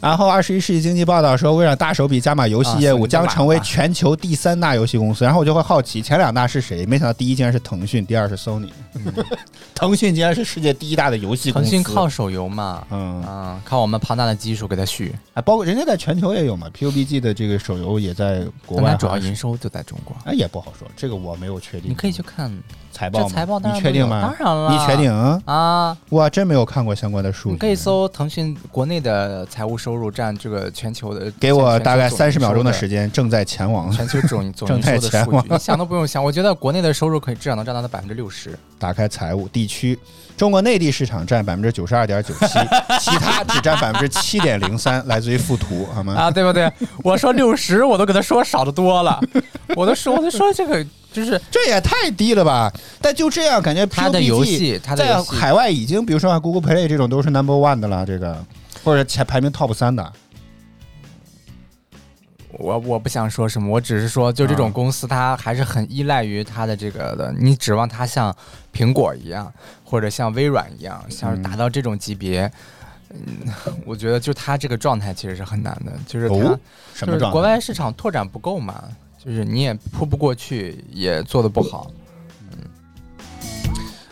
[0.00, 5.24] 然后，二十一世纪经济报道说，微软大手笔加码游戏业务，将成为全球第三大游戏公司。
[5.24, 6.86] 然后我就会好奇，前两大是谁？
[6.86, 8.68] 没想到第一竟然是腾讯，第二是 Sony。
[9.74, 11.70] 腾讯竟然是世界第一大的游戏公司。
[11.70, 20.16] 腾讯靠手游嘛，嗯啊，靠我们庞大的基数给它续，啊，包括人家在全球也有嘛，PUBG 的这个手游也在国外主要营收就在中国。
[20.24, 21.90] 哎也不好说，这个我没有确定。
[21.90, 22.50] 你可以去看
[22.90, 24.20] 财报财报，当然你确定吗？
[24.22, 25.12] 当然了，你确定？
[25.44, 25.96] 啊？
[26.08, 27.52] 我还真没有看过相关的数据。
[27.52, 36.22] 你可以搜腾讯国内的财务收入占这个全球的，给我大概三十秒钟的时间，正在前往全球总 总正营收的在前往数据，你想都不用想。
[36.22, 38.56] 我觉得国内的收入可以至少能占到它百分之六十。
[38.78, 39.98] 打开财务地区，
[40.36, 42.46] 中国内地市场占百分之九十二点九七，
[43.00, 46.14] 其他只占百分之七点零三，来自于附图，好吗？
[46.14, 46.70] 啊，对不对？
[47.02, 49.18] 我说六十，我都给他说少的多了，
[49.74, 52.70] 我都说我都说这个就是这也太低了吧！
[53.00, 58.44] 但就这样，感觉他的游戏，它在海外已经，比如说像 Google Play 这种都是 Number One 的了，这个
[58.86, 60.12] 或者前排名 Top 三的。
[62.50, 67.34] 我我不想说什么，我只是说，就这种啊公司，它还是很依赖于它的这个的。
[67.36, 68.34] 你指望它像
[68.72, 72.48] 苹果一样，或者像微软一样，像是达到这种级别，
[73.10, 73.18] 嗯，
[73.84, 76.60] 我觉得就它这个状态其实是很难的，就是它、哦
[76.94, 77.32] 什么就是？
[77.32, 78.84] 国外市场拓展不够嘛，
[79.18, 81.90] 就是你也扑不过去，也做的不好。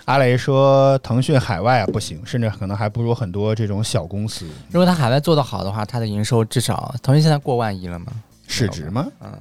[0.07, 8.07] 阿雷说，腾讯海外啊不行，甚至可能还不如很多这种小公司如果它海外做得好的话，它的营收至少腾讯现在过万亿了吗，
[8.47, 9.07] 市值吗？
[9.21, 9.33] 嗯，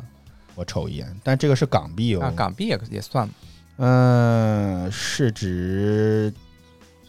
[0.56, 2.22] 我瞅一眼，但这个是港币哦。
[2.22, 3.34] 啊，港币也也算嘛。
[3.78, 6.34] 嗯，市值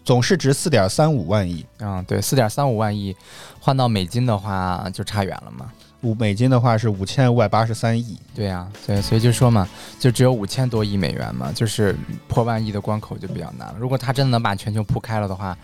[0.05, 3.15] 总市值四点三五万亿，嗯，对，四点三五万亿
[3.61, 5.71] 换到美金的话就差远了嘛。
[6.05, 8.17] 五美金的话是五千五百八十三亿。
[8.35, 11.97] 对呀、对，所以就说嘛，就只有五千多亿美元嘛，就是
[12.29, 13.77] 破万亿的关口就比较难了。
[13.79, 15.57] 如果他真的能把全球铺开了的话，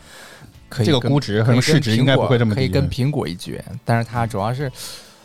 [0.69, 3.65] 可以这个估值和市值应该不会这么低可以跟苹果一决。
[3.85, 4.71] 但是它主要是，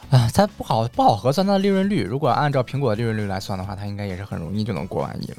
[0.10, 2.04] 啊，它不好不好核算它的利润率。
[2.04, 5.38] 如果按照苹果的利润率来算的话，它应该也是很容易就能过万亿了。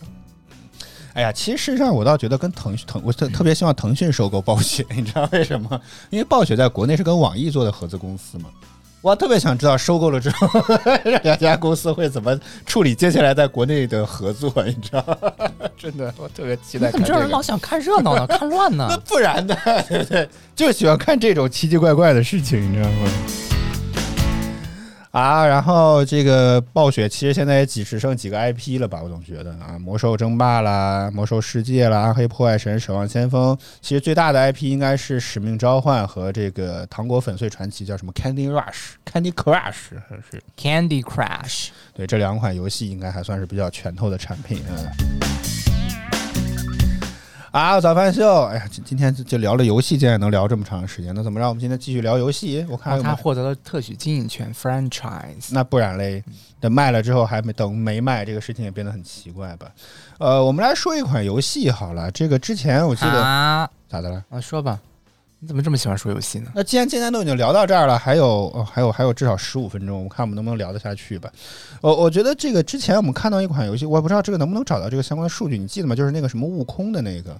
[1.14, 5.80] 哎呀，其实事实上我倒觉得跟腾讯腾，我特特别希望腾讯收购暴雪， 你知道为什么？
[6.10, 8.50] 因为暴雪在国内是跟网易做的合资公司嘛。
[9.06, 10.48] 我特别想知道收购了之后，
[11.04, 12.36] 这两家公司会怎么
[12.66, 15.16] 处理接下来在国内的合作，你知道吗？
[15.78, 17.40] 真的，我特别期待看这个怎么这人老。
[17.40, 19.02] 想看热闹呢，看乱呢 那呢？
[19.06, 19.56] 不然呢，
[19.88, 20.28] 对不对？
[20.56, 23.08] 就喜欢看这种奇奇怪怪的事情，你知道吗？
[25.16, 29.00] 啊，然后这个暴雪其实现在也几只剩几个 IP 了吧？
[29.02, 44.60] 我总觉得啊，魔兽争霸啦、魔兽世界啦、暗黑破坏神、守望先锋，其实最大的 IP 应该是使命召唤和这个糖果粉碎传奇，叫什么 Candy Rush、Candy Crush 还是 Candy Crush，对，这两款游戏应该还算是比较拳头的产品。
[44.68, 45.45] 嗯。
[47.56, 48.42] 啊，早饭秀！
[48.42, 52.66] 哎呀，今今天就就聊了游戏，竟然能聊这么长时间，那怎么让我们今天继续聊游戏？
[52.68, 55.48] 我看他获得了特许经营权 franchise。
[55.52, 56.22] 那不然嘞，
[56.60, 59.68] 等卖了之后还没等没卖，这个事情也变得很奇怪吧？
[60.18, 64.22] 呃，我们来说一款游戏好了，这个之前我记得、啊咋的了？
[64.28, 64.78] 啊，说吧，
[65.38, 66.50] 你怎么这么喜欢说游戏呢？
[66.54, 71.30] 那既然今天都已经聊到这儿了，还有、哦、还有还有至少十五分钟，我们看我们能不能聊得下去吧？
[71.82, 75.94] 我我觉得这个之前我们看到一款游戏，我不知道这个能不能找到这个相关的数据，你记得吗？
[75.94, 77.38] 就是那个什么悟空的那个，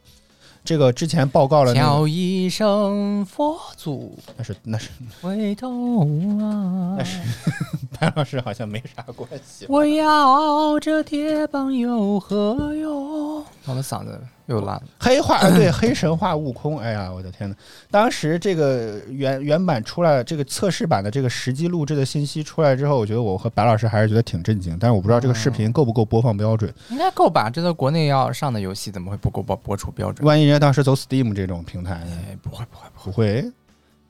[0.63, 4.91] 这个之前报告了那个，叫一声佛祖那是那是
[5.23, 6.01] 回头
[6.41, 7.19] 啊那，是
[7.99, 9.65] 潘老师好像没啥关系。
[9.71, 13.43] 我要这铁棒有何用？
[13.65, 14.83] 我的嗓子又烂了。
[14.99, 17.57] 黑化呃 对黑神话悟空，哎呀，我的天呐！
[17.91, 26.73] 当时这个原原版出来，这个测试版的这个实际录制的信息出来之后，我觉得我和白老师还是觉得挺震惊，但是我不知道这个视频够不够播放标准。
[26.91, 27.51] 应该够吧？
[27.51, 30.27] 这都国内要上的游戏，怎么会不够播播出标准？
[30.27, 32.19] 万一人家当时走 Steam 这种平台呢？
[32.29, 33.53] 哎，不会不会不会，不会。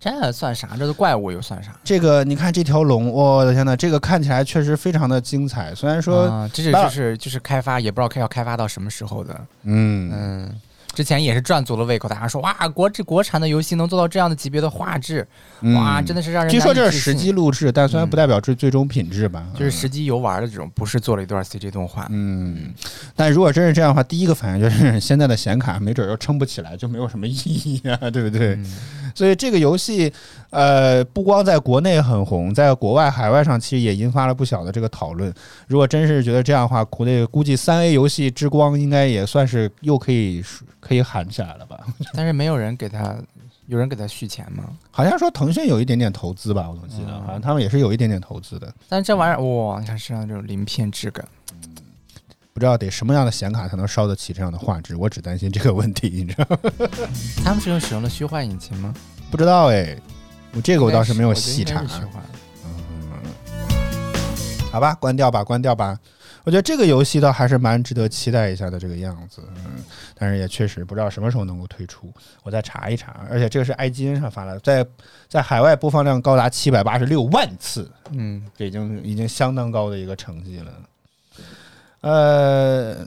[0.07, 0.69] 这算啥？
[0.79, 1.73] 这都怪物又算啥？
[1.83, 5.75] 这个你看这条龙，我的天呐，这个看起来确实非常的精彩。
[5.75, 9.41] 虽然说，啊，这是就是就是开发，也不知道开要开发到什么时候的。
[9.65, 10.61] 嗯，嗯，
[10.97, 15.29] 之前也是赚足了胃口，大家说哇，国这国产的游戏能做到这样的级别的画质，
[15.75, 17.21] 哇，真的是让人嗯据说这是实信。
[17.21, 22.07] 机录制，但虽然不代表这最终品质吧，就是实际游玩的这种，不是做了一段 CG 动画。
[22.09, 22.73] 嗯，
[23.15, 28.55] 但如果真是这样的话，第一个反应就是 现在的显卡没准又撑不起来，就没有什么意义啊，对不对？
[28.55, 28.77] 嗯。
[29.15, 30.13] 所以这个游戏，
[30.51, 35.33] 呃，不光在国内很红，在国外海外上其实也引发了不小的这个讨论。
[35.69, 40.43] 如果真是觉得这样的话，国内估计三 A 游戏之光应该也算是又可以
[40.87, 41.81] 可以喊起来了吧？
[42.15, 43.17] 但是没有人给他，
[43.67, 44.65] 有人给他续钱吗？
[44.91, 48.73] 好像说腾讯有一点点投资吧，我总记得，嗯好像他们也是有一点点投资的。
[48.89, 51.27] 但是这玩意儿，哇，你看身上这种鳞片质感，
[52.53, 56.59] 不知道得什么样的显卡才能烧得起这样的画质，我只担心这个问题，你知道吗？
[57.45, 58.95] 他们是用使用了虚幻引擎吗？
[59.31, 59.97] 不知道哎，
[60.55, 62.03] 我这个我倒是没有细查我觉得应。
[62.03, 62.23] 该是虚幻。
[64.71, 65.99] 好吧，关掉吧，关掉吧。
[66.47, 69.83] 我觉得这个游戏倒还是蛮值得期待一下的这个样子，嗯，
[70.15, 72.09] 但是也确实不知道什么时候能够推出，
[72.45, 73.27] 我再查一查。
[73.29, 74.87] 而且这个是 IGN 上发的，在
[75.29, 80.73] 在海外播放量高达七百八十六万次，嗯，这已经已经相当高的一个成绩了。
[82.03, 83.05] 呃，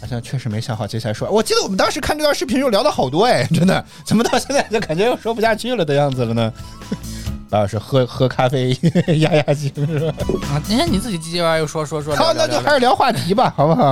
[0.00, 1.30] 好像确实没想好接下来说。
[1.30, 6.52] 我记得我们当时看这段视频时候聊的好多哎，真的，怎么到现在就感觉又说不下去了的样子了呢？
[7.48, 8.70] 白老师喝喝咖啡
[9.18, 10.14] 压压惊是吧？
[10.50, 13.84] 啊，今天你自己唧唧歪歪又说说说，好，那就还是聊话题吧，好不好？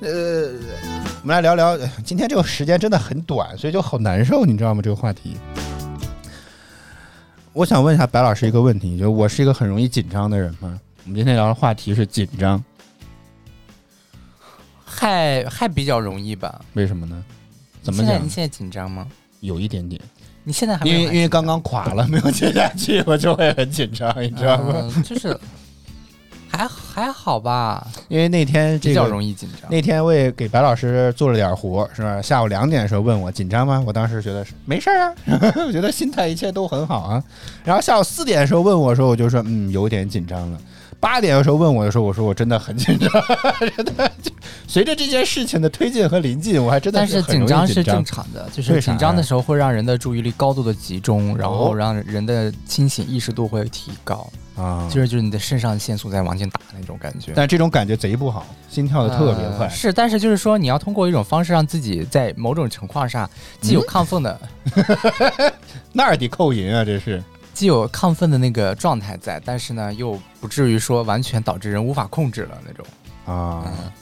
[0.00, 0.52] 呃，
[1.22, 4.80] 我们来聊聊，呃今天这个时间真的很短，所以就好难受，你知道吗？
[4.82, 5.36] 这个话题。
[7.52, 10.78] 我想问一下白老师一个问题，就我是一个很容易紧张的人吗？
[11.04, 12.62] 我们今天聊的话题是紧张，
[14.84, 16.60] 还还比较容易吧？
[16.74, 17.24] 为什么呢？
[17.82, 18.30] 怎么讲你现在你？
[18.30, 19.08] 现在紧张吗？
[19.40, 20.00] 有一点点，
[20.48, 24.90] 你现在还没因为因为刚刚垮了， 没有接下去，我就会很紧张，你知道吗？
[24.96, 25.38] 嗯就是
[26.50, 29.70] 还还好吧，因为那天这比较容易紧张。
[29.70, 32.22] 那天我也给白老师做了点活，是吧？
[32.22, 33.84] 下午两点的时候问我紧张吗？
[33.86, 35.14] 我当时觉得是没事儿啊，
[35.66, 37.22] 我觉得心态一切都很好啊。
[37.62, 40.58] 然后下午四点的时候问我说，我就说嗯有点紧张了。
[41.00, 43.10] 八点的时候问我的时候，我说我真的很紧张，
[43.76, 44.32] 真的就
[44.66, 57.32] 随着这件事情的推进和临近，我还真的但是紧张是正常的，就是紧张的时候会让人的注意力高度的集中，然后哦让人的清醒意识度会提高，啊，就是就是你的肾上腺素在往前打那种感觉。
[57.34, 59.66] 但这种感觉贼不好，心跳的特别快。
[59.66, 59.70] 呃。
[59.70, 63.28] 是，但是就是说，你要通过一种方式让自己在某种情况下
[63.60, 64.40] 既有亢奋的、
[65.92, 67.22] 那儿得扣银啊，这是。
[67.54, 72.86] 既有亢奋的那个状态在，但是呢，又不至于说完全导致人无法控制了那种。
[73.26, 73.92] 啊，嗯，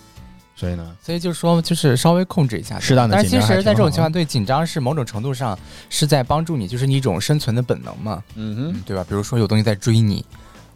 [0.54, 5.58] 所以呢，所以就是说，就是稍微控制一下，适当的但是其实，在这种情况，对紧张是某种程度上
[5.90, 9.04] 是在帮助你，就是你一种生存的本能嘛，嗯嗯，对吧？
[9.08, 10.24] 比如说有东西在追你，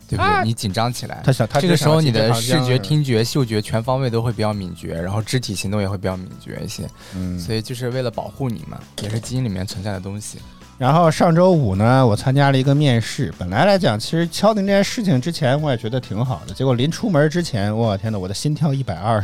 [0.08, 0.44] 对不对？
[0.44, 10.38] 你紧张起来，他想他这个时候你的视觉、听，听觉、嗅觉全方位都会比较敏觉，然后肢体行动也会比较敏觉一些，嗯，所以就是为了保护你嘛，也是基因里面存在的东西。
[10.80, 13.30] 然后上周五呢，我参加了一个面试。
[13.36, 16.54] 本来来讲，其实敲定这件事情之前，我也觉得挺好的。
[16.54, 19.22] 结果临出门之前，我天呐，我的心跳一百二，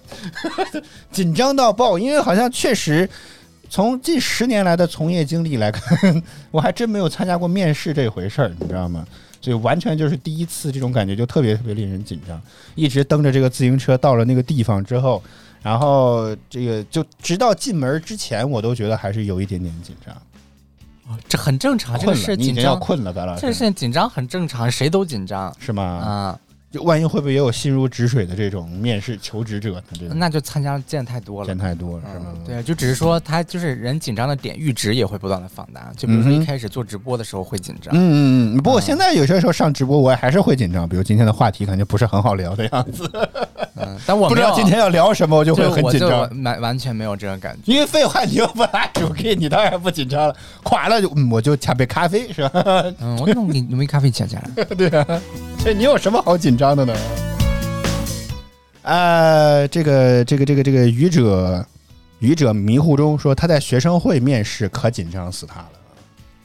[1.10, 1.98] 紧张到爆。
[1.98, 3.08] 因为好像确实
[3.70, 9.02] 从近十年来的从业经历来看，我还真没有参加过面试这回事儿，你知道吗？
[9.40, 12.38] 所以完全就是第一次，这种感觉就特别特别令人紧张。
[12.74, 15.22] 一直蹬着这个自行车到了那个地方之后，
[15.62, 20.14] 然后这个就直到进门之前，我都觉得还是有一点点紧张。
[21.28, 23.36] 这很正常，这个是紧张，困了，咱俩。
[23.36, 25.82] 这个事紧张很正常，谁都紧张是吗？
[25.82, 26.38] 啊。
[26.76, 29.82] 就万一会不会也有心如止水的这种面试求职者
[30.14, 31.56] 那就参加见太多了见。
[31.56, 32.44] 太多了，是吗嗯？？
[32.44, 38.56] 对，就只是说他就是人紧张的点阈值也会不断的放大，就比如说一开始做直播的时候会紧张，嗯嗯嗯。
[38.58, 43.10] 不过啊现在有些时候上直播，我也还是会紧张，比如今天的话题感觉不是很好聊的样子，
[43.76, 46.28] 嗯，但我 不知道今天要聊什么，我就会很紧张。
[46.42, 47.72] 完完全没有这种感觉。
[47.72, 50.36] 因为废话，你又不拉主 K，你当然不紧张了。
[50.62, 52.50] 垮了就嗯我就加杯咖啡，是吧？
[53.00, 54.64] 嗯，我弄给你杯咖啡加加来。
[54.76, 55.06] 对啊，
[55.62, 56.96] 这你有什么好紧张的呢？
[58.82, 61.66] 呃，这个这个这个这个愚者
[62.20, 65.70] 愚者迷糊中说他在学生会面试可紧张死他了，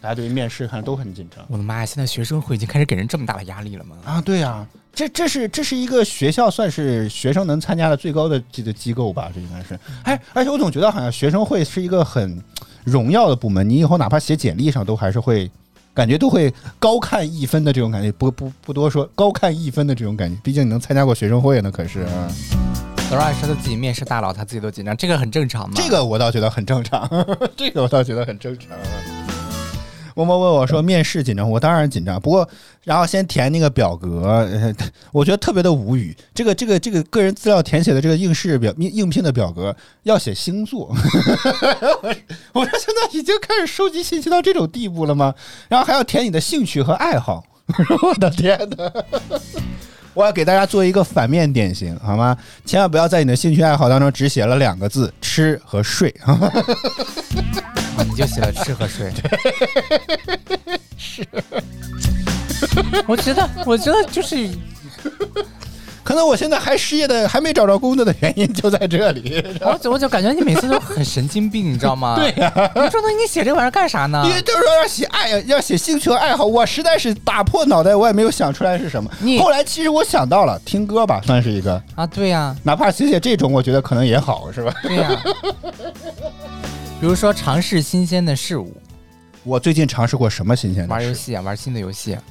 [0.02, 1.86] 大家对于面试看都很紧张我的妈呀！
[1.86, 3.96] 现在学生会已经开始给人这么大的压力了吗？
[4.04, 4.20] 啊。
[4.22, 9.30] 对呀、这这是这是一个学校算是学生能参加的最高的这个机构吧？
[9.34, 9.80] 这应该是。
[10.02, 12.44] 哎，而且我总觉得好像学生会是一个很
[12.84, 15.50] 荣耀的部门，你以后哪怕写简历上都还是会。
[15.94, 20.40] 感觉都会高看一分的这种感觉，不不不多说，高看一分的这种感觉。
[20.44, 22.32] 毕竟你能参加过学生会呢，可是啊。
[23.12, 25.74] Laura 说他自己面试大佬，他自己都紧张，这个很正常嘛。
[25.76, 27.10] 这个我倒觉得很正常，
[27.58, 28.70] 这个我倒觉得很正常。
[30.26, 31.50] 默默问我说：“面试紧张？
[31.50, 32.48] 我当然紧张，不过
[32.84, 34.74] 然后先填那个表格，呃
[35.12, 36.16] 我觉得特别的无语。
[36.34, 40.94] 这个这个这个个人资料填写的这个应试表应应聘的表格要写星座，
[42.02, 42.16] 我
[42.54, 45.34] 我说现在已经开始收集信息到这种地步了吗？
[45.70, 47.44] 然后还要填你的兴趣和爱好，
[48.04, 48.92] 我的天哪！
[50.14, 52.38] 我要给大家做一个反面典型，好吗？
[52.66, 56.14] 千万不要在你的兴趣爱好当中只写了两个字“吃”和“睡”。
[58.02, 59.12] 啊你就写了吃和睡。
[60.98, 61.26] 是。
[63.08, 64.50] 我觉得，我觉得就是
[66.04, 69.44] 可能我现在还失业的，还没找着工作的原因就在这里。
[69.62, 72.16] 我就我就感觉你每次都很神经病，你知道吗？
[72.20, 74.24] 对呀、你说那你写这玩意儿干啥呢？
[74.28, 79.40] 因为就是说要写爱，要写兴趣和爱好，我实在是打破脑袋，我也没有想出来是什么你。
[79.40, 84.74] 后来其实我想到了，听歌吧，算是一个，啊，对呀、哪怕写写这种，我觉得可能也好，是吧？
[84.84, 85.24] 对呀、
[87.02, 88.72] 比如说尝试新鲜的事物，
[89.44, 90.92] 我最近尝试过什么新鲜的事？
[90.92, 92.22] 玩游戏啊，玩新的游戏啊。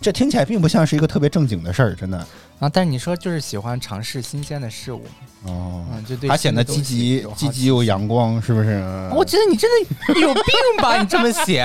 [0.00, 2.18] 这听起来并不像是一个特别正经的事儿，真的。
[2.58, 5.04] 啊，但是你说就是喜欢尝试新鲜的事物，
[5.44, 7.84] 哦，嗯，就对，还显得积极、积极又。
[7.84, 8.82] 阳光，是不是？
[9.12, 10.42] 我觉得你真的有病
[10.78, 11.00] 吧？
[11.00, 11.64] 你这么写，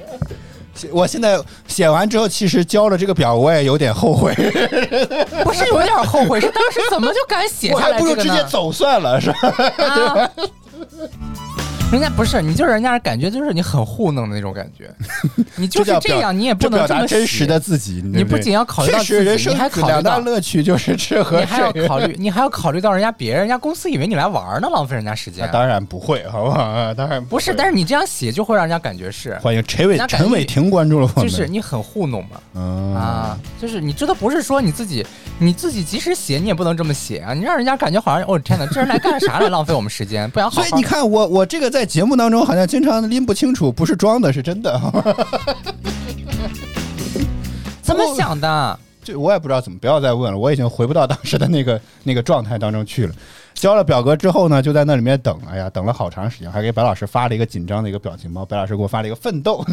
[0.90, 4.32] 我现在写完之后，其实交了这个表，我也有点后悔，
[5.44, 8.30] 不是有点后悔，是当时怎么就敢写我还不如直？
[8.30, 9.84] 接走算了，是吧？
[9.84, 10.30] 啊！
[10.98, 11.38] 呵
[11.92, 14.90] 人家不是你，就是人家感觉就是你很糊弄的那种感觉，
[15.56, 18.02] 你就是这样，你也不能这么真实写的自己。
[18.04, 21.72] 你不仅要考虑到自己，你还考虑到，乐趣就是吃和你还要。
[21.88, 25.50] 考虑，你还要考虑到人家别人，人家公司以为你来玩呢，浪费人家时那间。
[25.50, 26.62] 当然不会，好不好？
[26.62, 32.40] 啊当然不是，但是是你这样写就会让人家感觉是，欢迎陈伟陈伟霆关注了我们，就是你很糊弄嘛。
[32.54, 35.06] 嗯啊，就是你这都不是说你自己，
[35.38, 40.62] 你自己即使写你也不能这么写啊，你让人家感觉好像哦天哪，这人来干啥来浪费我们时间，不想好好。
[40.62, 44.80] 所以你看我我这个在节目当中好像经常拎不清楚，不是装的，是真的。
[47.82, 48.78] 怎么想的？
[49.02, 53.14] 这我也不知道怎么，不要再问了，我已经回不到当时的那个 那个状态当中去了。
[53.54, 59.64] 交了表格之后呢，就在那里面等，哎呀，等了好长时间，还给白老师发了一个紧张的一个表情包，白老师给我发了一个奋斗。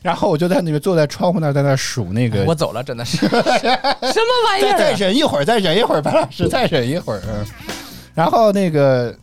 [0.00, 3.40] 然后我就在那个坐在窗户那儿，在那数那个我走了，真的是什么
[4.48, 4.92] 玩意儿再？
[4.92, 7.20] 忍一会儿，再忍一会儿，白老师再忍一会儿。
[7.26, 7.44] 嗯，
[8.14, 9.14] 然后那个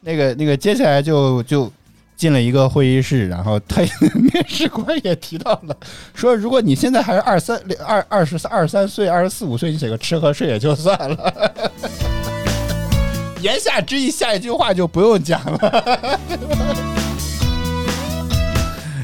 [0.00, 1.70] 那个那个接下来就就
[2.16, 3.82] 进了一个会议室，然后他
[4.14, 5.76] 面试官也提到了，
[6.14, 11.52] 说如果你现在还是二三二二十二三岁、二十四五岁，你写个吃喝睡也就算了。
[13.40, 16.18] 言下之意，下一句话就不用讲了。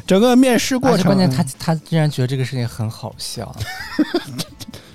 [0.06, 3.54] 整个面试过程，关键他他竟然觉得这个事情很好笑，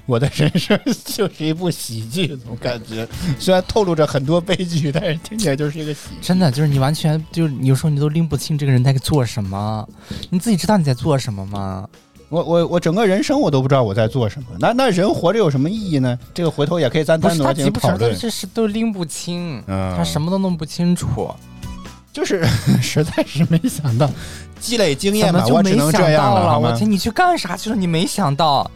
[0.10, 3.08] 我的人生 就是一部喜剧，总感觉
[3.38, 6.16] 虽然透露着很多悲剧，但是听起来就是一个喜剧。
[6.20, 9.88] 真的就是你完全就是有时候你都拎不清这个人在做什么，
[10.32, 11.88] 你自己知道你在做什么吗？
[12.30, 16.18] 我我我整个人生我都不知道我在做什么，那那人活着有什么意义呢？
[16.34, 18.18] 这个回头也可以咱单独来进急不讨论。
[18.18, 21.30] 这是都拎不清，嗯他什么都弄不清楚，
[22.12, 22.44] 就是
[22.82, 24.10] 实在是没想到，
[24.60, 26.60] 积累经验吧，怎么就没我只能这想样了？
[26.60, 27.76] 我天，你去干啥去了？
[27.76, 28.70] 你没想到，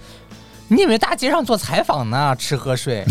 [0.68, 2.36] 你以为大街上做采访呢？
[2.38, 3.06] 吃喝睡，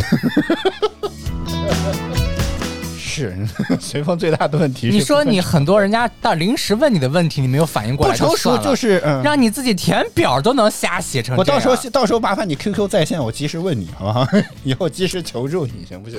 [2.99, 3.37] 是
[3.79, 9.23] 随风最大的问题是你说你很多人家到临时问你的问题，你没有反应过来不成熟就是嗯。
[9.23, 11.45] 让你自己填表都能瞎写成我。
[11.45, 14.27] 到时候到时候麻烦你 QQ 在线，我及时问你，好不好？
[14.65, 16.19] 以后及时求助你，行不行？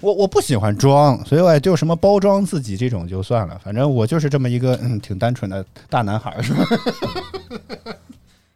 [0.00, 6.66] 我我不喜欢装，所以我也就什么包装自己这种就算了，反正我就是这么一个嗯挺单纯的大男孩，是吧？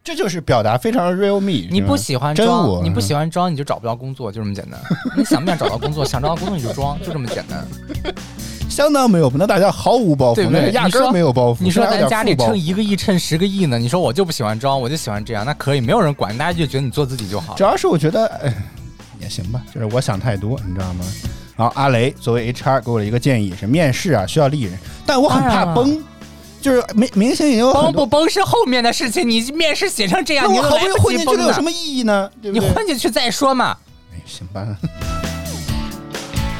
[0.03, 1.67] 这就是表达非常 real me。
[1.69, 4.79] 你不喜欢装，你不喜欢装，你就找不到工作，就这么简单。
[5.17, 6.03] 你想不想找到工作？
[6.05, 7.65] 想找到工作你就装，就这么简单。
[8.69, 11.57] 相当没有，那大家毫无包袱，对不对那压根儿没有包袱。
[11.59, 13.77] 你说咱家里负包袱趁一个亿、称十个亿呢？
[13.77, 17.63] 你说我就不喜欢装，我就喜欢这样，那可以，没有人管，大家就觉得你做自己就好 主。
[17.63, 18.53] 要是我觉得，哎，
[19.19, 21.05] 也行吧，就是我想太多，你知道吗？
[21.57, 26.01] 然后阿雷作为 HR 给我了一个建议是，面试啊需要丽人，但我很怕啊崩，
[26.61, 32.29] 就是明明星也有崩，不崩是后面的事情，你面试写成这样，你好不容易你来不混进去了，有什么意义呢？
[32.41, 32.59] 你？
[32.59, 33.77] 混进去再说嘛。
[34.13, 34.65] 哎，行吧，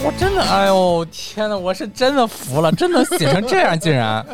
[0.02, 4.26] 我真的，哎呦天呐，我是真的服了，真的写成这样，竟然。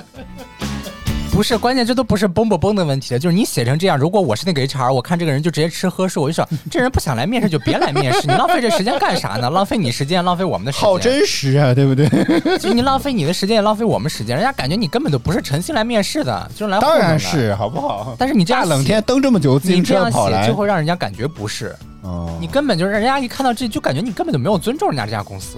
[1.36, 9.49] 不是，关键这都不是崩不崩的问题了，就是你写成这样，如果我是那个 HR，我看这个人就直接吃喝睡，我就说 这人不想来面试就别来面试，你浪费这时间干啥呢？
[9.49, 10.88] 浪费你时间，浪费我们的时间。
[10.88, 12.07] 好真实啊，对不对？
[12.57, 18.15] 就你浪费你的时间，也浪费我们时间，人家感觉你根本就不是诚心来面试的，就是来当的然是，好不好？
[18.17, 25.57] 但是你这样大冷天蹬这么久自行车跑来写就，会让人家感觉不是，哦你根本就是人家一看到这就感觉你根本就没有尊重人家这家公司，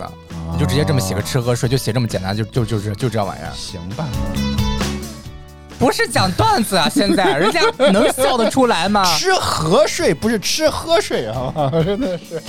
[0.52, 4.08] 你就直接这么写个吃喝睡，就写这么简单，就就就是就这玩意儿，行吧？
[5.80, 6.90] 不是讲段子啊！
[6.90, 7.62] 现在人家
[7.92, 9.04] 能笑得出来吗？
[9.18, 11.84] 吃和睡不是吃喝睡，好不好？
[11.84, 12.42] 真的是。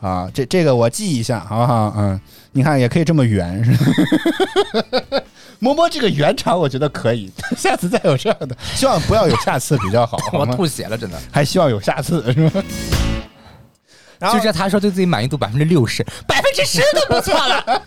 [0.00, 1.94] 啊，这这个我记一下，好不好？
[1.96, 2.20] 嗯，
[2.52, 5.22] 你看也可以这么圆，是吧？
[5.60, 7.32] 摸摸这个圆场，我觉得可以。
[7.56, 10.18] 下次再有这样的，希望不要有下次比较好。
[10.32, 11.18] 我吐血了，真的。
[11.32, 12.62] 还希望有下次，是吧？
[14.18, 17.82] 然后就这，他说对自己满意度百分之六十，百分之十都不错了。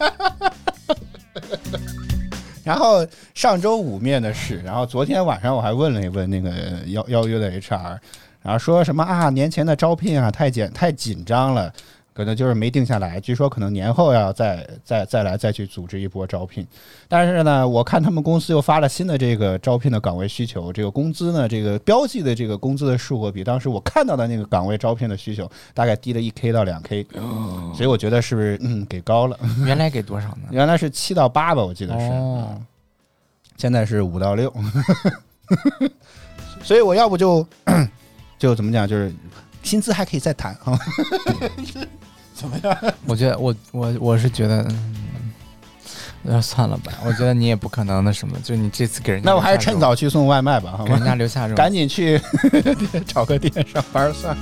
[2.64, 6.52] 然后上周五面的试，然后昨天晚上我还问了一问那个
[6.88, 7.98] 邀邀约的 HR，
[8.42, 11.72] 然后说什么啊，年前的招聘啊太紧太紧张了，
[12.14, 16.66] 可能就是没定下来，据说可能年后要再再再来再去组织一波招聘。
[17.08, 27.06] 但是呢，我看他们公司又发了新的这个招聘的岗位需求，这个工资呢，这个标记的这个工资的数额比当时我看到的那个岗位招聘的需求大概低了一 k 到两 k，
[27.74, 29.38] 所以我觉得是不是嗯给高了？
[29.66, 30.50] 原来给多少呢？
[30.52, 32.06] 原来是七到八吧，我记得是。
[32.08, 32.62] 哦，
[33.58, 34.54] 现在是五到六，
[36.64, 37.46] 所以我要不就
[38.38, 39.14] 就怎么讲，就是
[39.64, 40.78] 薪资还可以再谈啊。
[42.34, 42.78] 怎么样？
[43.06, 45.32] 我觉得我我我是觉得，嗯，
[46.24, 46.92] 那算了吧。
[47.06, 51.04] 我觉得你也不可能那什么，就你这次给人家那我还是趁早去送外卖吧，好给人？
[51.04, 52.20] 家留下这种赶紧去
[53.06, 54.42] 找个店上班算了。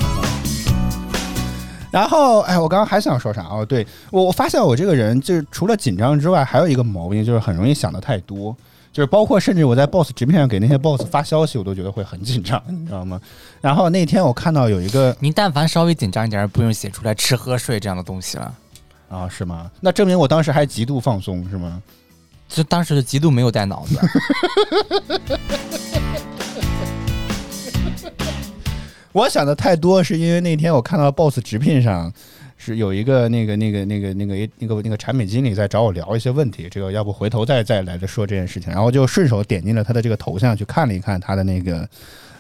[1.92, 3.44] 然后，哎，我刚刚还想说啥？
[3.44, 8.56] 哦，对我我发现我这个人就是除了紧张之外，还有一个毛病，就是很容易想的太多。
[8.92, 13.22] 就是包括甚至我在 boss 直面上给那些 boss 发消息，我都觉得会很紧张， 你知道吗？
[13.62, 18.54] 然后那天我看到有一个您但凡稍微紧张一点，不用写出来吃喝睡这样的东西了。
[19.10, 19.70] 啊，是吗？
[19.80, 21.82] 那证明我当时还极度放松，是吗？
[22.48, 24.00] 就当时就极度没有带脑子，
[29.12, 32.12] 我想的太多，是因为那天我看到 Boss 直聘上
[32.58, 41.90] 是有一个那个那个那个那个那个那个产品经理在找我聊一些问题，这个要不回头再再来着说这件事情，然后就顺手点进了他的这个头像去看了一看他的那个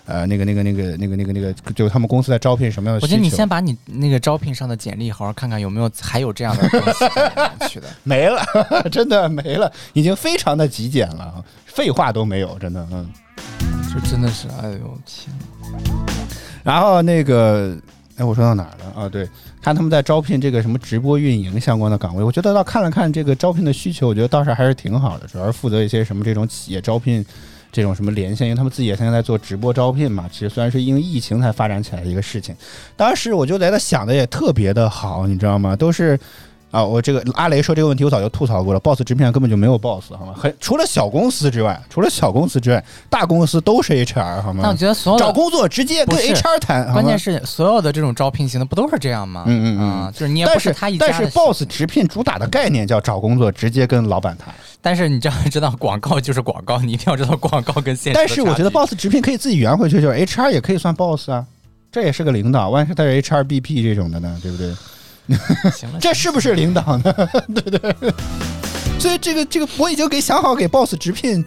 [0.05, 3.03] 呃那个那个那个那个那个那个，就他们公司在招聘什么样的。
[3.03, 7.88] 我觉得你先把你那个招聘上的简历好好看看，有没有还有这样的东西去的。
[8.03, 8.43] 没了，
[8.91, 13.09] 真的没了，已经非常的极简了，废话都没有，真的，嗯。
[13.91, 15.34] 就真的是，哎呦天！
[16.64, 17.76] 然后那个，
[18.18, 19.10] 哎，我说到哪儿了啊？
[19.10, 19.28] 对，
[19.62, 27.26] 看他们在招聘这个什么直播运营相关的岗位，我觉得倒看了看这个招聘的需求，我觉得倒是还是挺好的，主要是负责一些什么这种企业招聘
[27.72, 30.30] 这种什么连线，因为他们自己也现在在做直播招聘嘛。
[30.32, 32.55] 其实虽然是因为疫情才发展起来的一个事情，
[32.95, 35.76] 当时我就在那想的也特别的好，你知道吗？
[35.76, 36.20] 都是。
[36.72, 38.80] 啊，我这个阿雷说这个问题，我早就吐槽过了。
[38.80, 40.36] Boss 直聘根本就没有 Boss，好吗？
[40.38, 44.61] 很除了小公司之外，除了小公司之外，大公司都是 HR，好吗？
[44.63, 49.45] 那我觉得所有的找工作直接跟 HR 谈，关键是所有的这种招聘型的不都是这样吗？
[49.47, 58.15] 嗯嗯嗯啊，就是你也但是他一家但是的 Boss 直聘主打的概念叫找工作直接跟老板谈，但是你这样 知道广告就是广告，你一定要知道广告跟现实。
[58.15, 61.43] 但是我觉得 Boss 直聘可以自己圆回去，就是 HR 也可以算 Boss 啊，
[61.91, 64.72] 这也是个领导，万一是他是 HRBP 这种的呢，对不对？
[65.75, 67.13] 行了，这是不是领导呢？
[67.53, 68.13] 对不对？
[68.99, 71.43] 所以这个这个我已经给想好给 Boss 直聘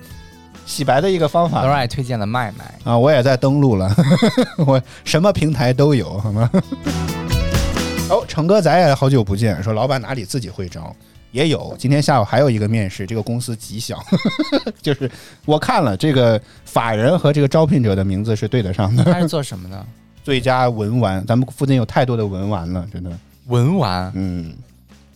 [0.64, 3.94] 洗白的一个方法了罗爱推荐的麦麦，啊，我也在登录了，
[4.66, 6.50] 我什么平台都有，好吗？
[8.08, 10.94] 哦，成哥咱也好久不见，说老板哪里自己会招？
[11.32, 13.98] 也有，今天下午还有一个面试，这个公司极小，
[14.82, 15.10] 就是
[15.46, 19.86] 我看了这个法人和这个招聘者的名字是对得上的，他是做什么的？
[20.22, 23.10] 最佳文玩，咱们附近有太多的文玩了，真的。
[23.47, 24.55] 文玩，嗯，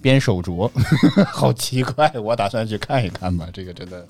[0.01, 0.71] 编手镯，
[1.27, 3.49] 好奇怪，我打算去看一看吧。
[3.53, 4.07] 这个真的，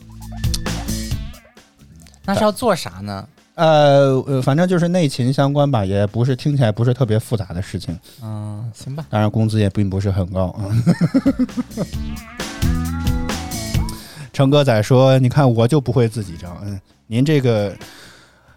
[2.24, 3.28] 那是要做啥呢？
[3.54, 7.98] 呃呃，反正就是内勤相关吧，也不是听起来不是特别复杂的事情。
[8.22, 9.06] 嗯，行吧。
[9.08, 10.68] 当然，工资也并不是很高啊。
[14.32, 16.54] 成哥仔说：“你看，我就不会自己招。
[16.62, 17.74] 嗯，您这个，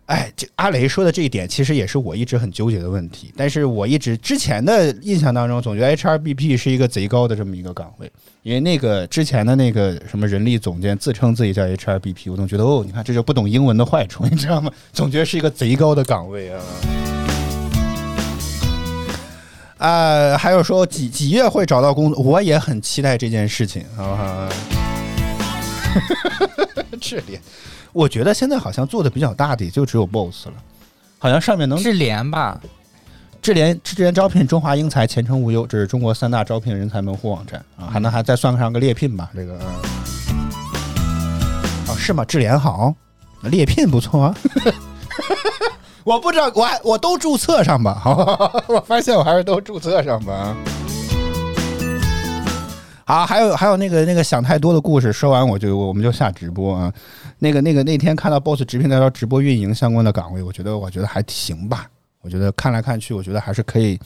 [0.09, 3.31] 哎，这阿雷说的这一点，其实也是我一直很纠结的问题。
[3.37, 14.71] 但是我一直之前的印象当中，总觉得 HRBP 是一个贼高的这么一个岗位，因为那个之前的那个什么人力总监自称自己叫 HRBP，我总觉得哦，你看这就不懂英文的坏处，你知道吗？
[14.91, 16.59] 总觉得是一个贼高的岗位啊。”
[19.77, 24.49] 啊、还有说几几月会找到工作，我也很期待这件事情，好不好？
[26.99, 27.39] 智联，
[27.91, 30.53] 我觉得现在好像做的比较大的也就只有 BOSS 了，
[31.17, 32.59] 好像上面能智联吧？
[33.41, 39.29] 智联智联招聘中华英才前程无忧，这是中国三大招聘人才门户网站啊，还能还再算上个猎聘吧？
[39.33, 39.57] 这个，
[41.87, 42.25] 啊，是吗？
[42.25, 42.93] 智联好，
[43.43, 44.35] 猎聘不错啊。
[46.03, 48.51] 我不知道，我还我都注册上吧，好？
[48.67, 50.55] 我发现我还是都注册上吧。
[53.09, 56.93] 好，还有还有那个那个想太多的故事，说完我就我们就下直播啊。
[57.39, 61.89] 那个那个那天看到 BOSS 直聘在招直播运营相关的岗位，我觉得我觉得还行吧。
[62.21, 63.99] 我觉得看来看去，我觉得还是可以，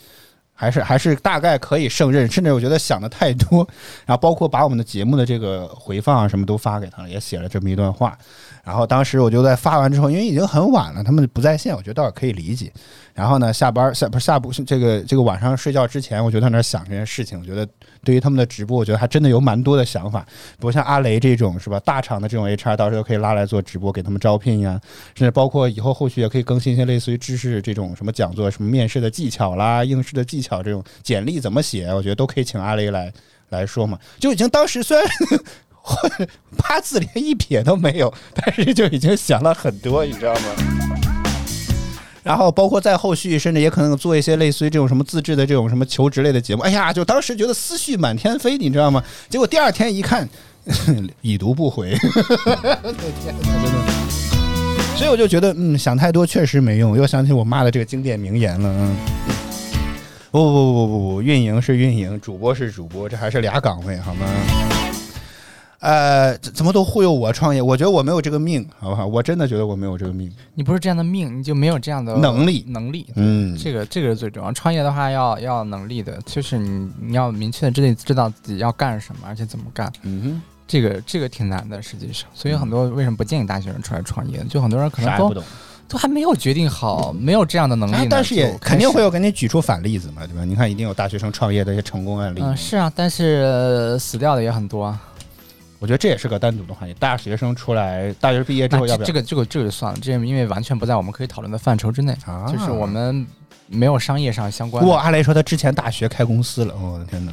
[0.54, 2.26] 还是还是大概可以胜任。
[2.26, 3.58] 甚至我觉得想的太多，
[4.06, 8.16] 然后包括把我们的节目的这个回放啊什么都发给他了，也写了这么一段话。
[8.64, 12.72] 然后当时我就在发完之后，因为已经很晚了，他们不在线，我觉得倒是可以理解。
[13.12, 17.38] 然后呢，下班下不是下不这个这个晚上睡觉之前，我就在那儿想这件事情。
[17.38, 17.68] 我觉得
[18.02, 20.26] 对于他们的直播，我觉得还真的有蛮多的想法。
[20.58, 24.80] 不像阿雷这种是吧，大厂的这种 HR，到时候可以拉来做直播，给他们招聘呀，
[25.14, 33.12] 甚至包括以后后续也可以更新一些类似于知识这种什么讲座、什么面试的技巧啦、应试的技巧这种简历怎么写，我觉得都可以请阿雷来
[33.50, 33.96] 来说嘛。
[34.18, 35.06] 就已经当时虽然。
[36.56, 40.40] 八字连一撇都没有，但是就已经想了很多，你知道吗？
[42.22, 46.62] 然后包括在后续，甚至也可能做一些类似于这种什么自制的这种什么求职类的节目。
[46.62, 49.04] 哎呀，就当时觉得思绪满天飞，你知道吗？
[49.28, 50.26] 结果第二天一看，
[51.20, 51.92] 已读不回。
[52.82, 53.78] 我的天哪，真的。
[54.96, 56.96] 所以我就觉得，嗯，想太多确实没用。
[56.96, 58.96] 又想起我妈的这个经典名言了，嗯。
[60.30, 64.26] 不不不不不，运营是运营，主播是主播，这还是俩岗位，好吗？
[65.84, 67.60] 呃，怎怎么都忽悠我创业？
[67.60, 69.06] 我觉得我没有这个命，好不好？
[69.06, 70.32] 我真的觉得我没有这个命。
[70.54, 73.06] 你不是这样的命，你就没有这样的能力能力。
[73.16, 74.50] 嗯这个这个是最重要。
[74.52, 79.92] 创业的话要要能力的，就是你你要明确的知道知道自己要干什么，而且怎么干。
[80.04, 82.26] 嗯这个这个挺难的，实际上。
[82.32, 84.42] 所以很多为什么不建议大学生出来创业？
[84.48, 85.44] 就很多人可，能都不懂。
[85.86, 90.42] 都还没有决定好，没有这样的能力、啊但是也肯定会有给你举出反例子嘛，对吧？
[90.42, 92.40] 你看，一定有大学生创业的一些成功案例。
[92.42, 94.98] 嗯，是啊，但是、呃死掉的也很多啊。
[95.78, 96.94] 我觉得这也是个单独的话题。
[96.94, 103.26] 大学生出来，大学毕业之后要不要这这个这个这个就算了，这因为完全不在我们可以讨论的范畴之内，啊就是我们
[103.66, 107.32] 没有商业上相关不过，阿雷说他之前大学开公司了，我的天哪！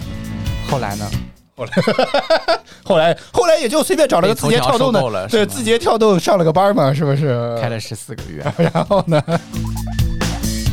[0.70, 1.10] 后来呢？
[1.54, 1.72] 后来
[2.84, 7.56] 后来后来也就随便找了个字节跳动的，对，字节跳动上了个班嘛，是不是？
[7.62, 8.44] 开了十四个月。
[8.74, 9.22] 然后呢，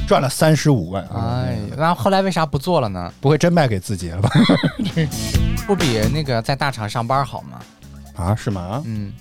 [0.08, 3.12] 赚了三十五万，啊哎，那后来为啥不做了呢？
[3.20, 4.30] 不会真卖给字节了吧？
[5.66, 7.60] 不比那个在大厂上班好吗？
[8.16, 8.82] 啊，是吗？
[8.86, 9.12] 嗯，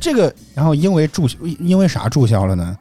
[0.00, 1.28] 这个，然后因为注
[1.60, 2.74] 因为啥注销了呢？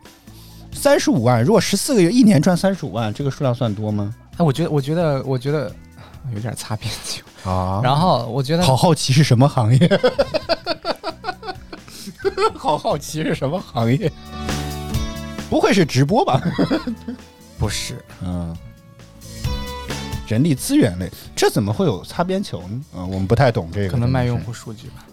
[0.72, 4.16] 三十五万，如果十四个月一年赚三十五万，这个数量算多吗？
[4.38, 5.70] 哎，我觉得，我觉得，我觉得
[6.34, 7.22] 有点擦边球。
[7.44, 10.00] 啊然后我觉得好好奇是什么行业？
[12.56, 14.10] 好好奇是什么行业？
[15.52, 16.42] 不会是直播吧？
[17.60, 18.56] 不是，嗯，
[20.26, 22.82] 人力资源类，这怎么会有擦边球呢？
[22.96, 25.06] 啊、我们不太懂这个，可能卖用户数据吧。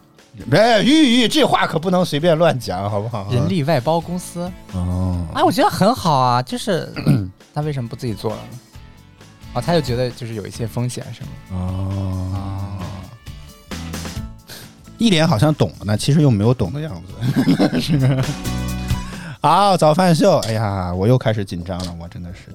[0.53, 3.28] 哎，玉玉，这话可不能随便乱讲，好不好？
[3.32, 6.89] 人力外包公司，哦，哎，我觉得很好啊，就是
[7.53, 8.59] 他为什么不自己做了呢？
[9.55, 11.59] 哦，他就觉得就是有一些风险，什么？
[11.59, 12.78] 哦，啊，
[14.99, 17.80] 一脸好像懂了呢，其实又没有懂的样子。
[17.80, 17.99] 是。
[19.41, 22.53] 好，早饭秀，哎呀，我又开始紧张了，我真的是，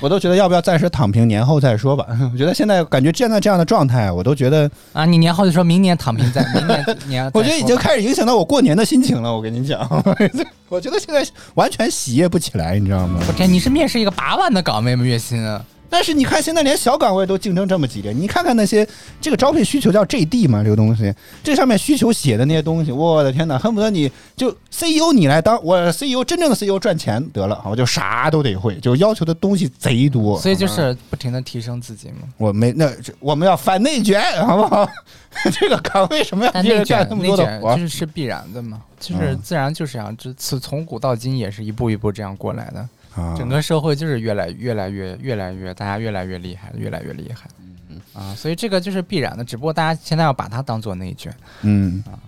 [0.00, 2.06] 我都觉得要不要暂时躺平，年后再说吧。
[2.32, 9.34] 我觉得现在感觉现在这样的状态，我都觉得，啊，你年后就说明年躺平再，明年年 我觉得已经开始影响到我过年的心情了。
[9.34, 9.80] 我跟你讲，
[10.70, 13.20] 我觉得现在完全喜悦不起来，你知道吗？
[13.26, 15.04] 我天，你是面试一个八万的岗位吗？
[15.04, 15.60] 月薪啊？
[15.92, 18.88] 但是你看，现在连小岗位都竞争这么激烈，你看看那些
[19.20, 21.14] 这个招聘需求叫 JD 嘛，这个东西，
[21.44, 32.26] 这上面需求写的那些东西，我的天哪，恨不得你就 CEO 你来当我 CEO，真正的 CEO 赚钱得了，我就啥都得会，就要求的东西贼多，所以就是不停的提升自己嘛。
[32.38, 32.90] 我没那
[33.20, 34.88] 我们要反内卷， 好不好？
[35.60, 37.82] 这个岗为什么要但一个内卷人干那么内卷多的活就？
[37.82, 42.88] 是是必然的嘛，就是嗯自然就是这样，这此从古到今也是一步一步这样过来的。
[43.14, 47.48] 啊整个社会就是越来越来越越来越，大家越来越厉害，越来越厉害。
[47.88, 51.34] 嗯啊，所以这个就是必然的，只不过大家现在要把它当做内卷。
[51.62, 52.18] 嗯啊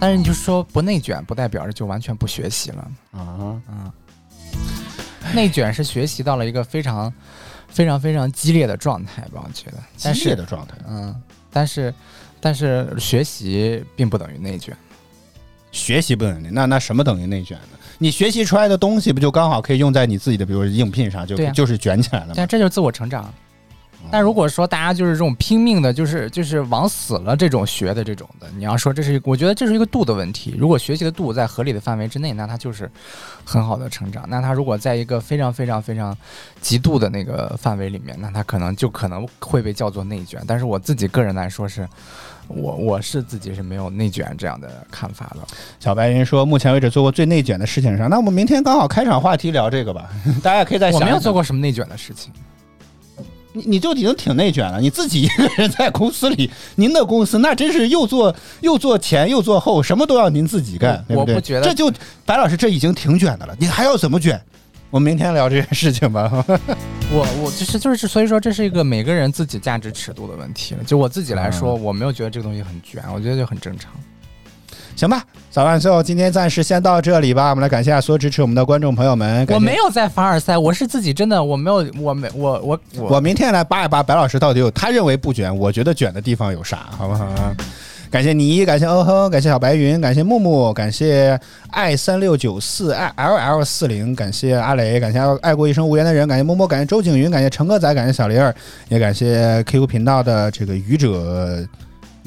[0.00, 2.88] 但是你就说不内卷，不代表着就完全不学习了。
[3.10, 3.92] 啊，啊，
[5.34, 7.12] 内卷是学习到了一个非常、
[7.66, 9.42] 非常、非常激烈的状态吧？
[9.44, 11.92] 我觉得，但激烈是的状态，嗯，但是
[12.40, 14.76] 但是学习并不等于内卷。
[15.72, 17.77] 学习不等于那那什么等于内卷呢？
[17.98, 22.34] 你学习出来的东西不就刚好可以用在你自己的，比如应聘上，就啊就是卷起来了吗？
[22.36, 23.32] 但这就是自我成长。
[24.12, 30.54] 但如果说大家就是这种拼命的，就是就是往死了这种学的这种的，你要说这是一个，我觉得这是一个度的问题。
[30.56, 32.88] 如果学习的度在合理的范围之内，那他就是
[33.44, 34.24] 很好的成长。
[34.28, 36.16] 那他如果在一个非常非常非常
[36.60, 40.40] 极度的那个范围里面，那他可能就可能会被叫做内卷。
[40.46, 41.86] 但是我自己个人来说是，
[42.48, 45.46] 我我是自己是没有内卷这样的看法的。
[45.78, 50.08] 小白人说，目前为止做过最内卷的事情上，那我们明天刚好开场话题聊这个吧，
[50.42, 51.00] 大家也可以再想。
[51.00, 52.32] 我没有做，过什么内卷的事情。
[53.54, 61.16] 你你就已经挺内卷了，你自己一个人在公司里，您的公司那真是又做又做前又做后，什么都要您自己干，对对？
[61.16, 61.90] 我不觉得这就
[62.26, 64.40] 白老师这已经挺卷的了，你还要怎么卷？
[64.90, 66.30] 我们明天聊这件事情吧。
[67.12, 70.74] 我我就是就是，所以说这是一个每个人自己价值尺度的问题。
[70.86, 73.92] 就我自己来说，我没有觉得这个东西很卷，我觉得就很正常。
[74.96, 77.50] 行吧，早饭秀今天暂时先到这里吧。
[77.50, 79.46] 我们来感谢一下所有支持我们的观众朋友们。
[79.50, 87.54] 我没有在凡尔赛，我是自己真的，我没有，我没，我我我明天来扒一扒白老师到底有他认为不卷，我觉得卷的地方有啥，好不好啊？
[88.10, 91.38] 感谢你，感谢嗯哼，感谢小白云，感谢木木，感谢
[91.70, 98.54] 爱三六九四爱 L L 四零，感谢阿雷，感谢爱过一生无言的人，感谢默默，感谢周景云，感谢成哥仔，感谢小林儿，
[98.88, 101.66] 也感谢 QQ 频道的这个愚者。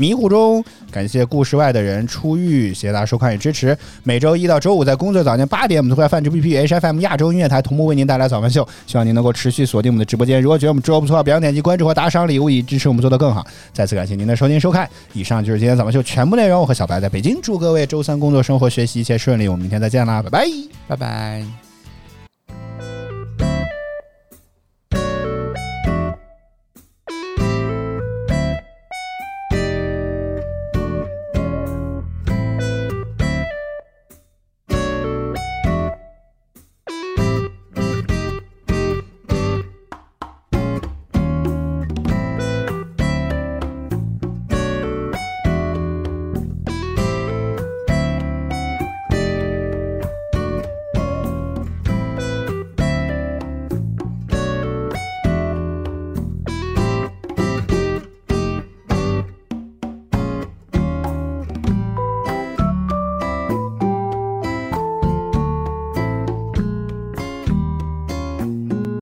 [0.02, 3.78] 迷糊中，感谢故事外的人出狱，谢谢大家收看与支持。
[4.02, 10.42] 每周一到周五在工作早间八点，我们都会在泛直 B P H F M 亚洲音乐台同步为您带来早饭秀，希望您能够持续锁定我们的直播间。
[10.42, 13.46] 如果觉得我们直播不错，别忘点击关注和打赏礼物，以支持我们做得更好。
[13.72, 16.60] 再次感谢您的收听收看，以上就是今天早饭秀全部内容。
[16.60, 19.48] 我和小白在北京，祝各位周三工作生活学习一切顺利。
[19.48, 20.48] 我们明天再见啦，拜拜。
[20.88, 21.71] 拜拜。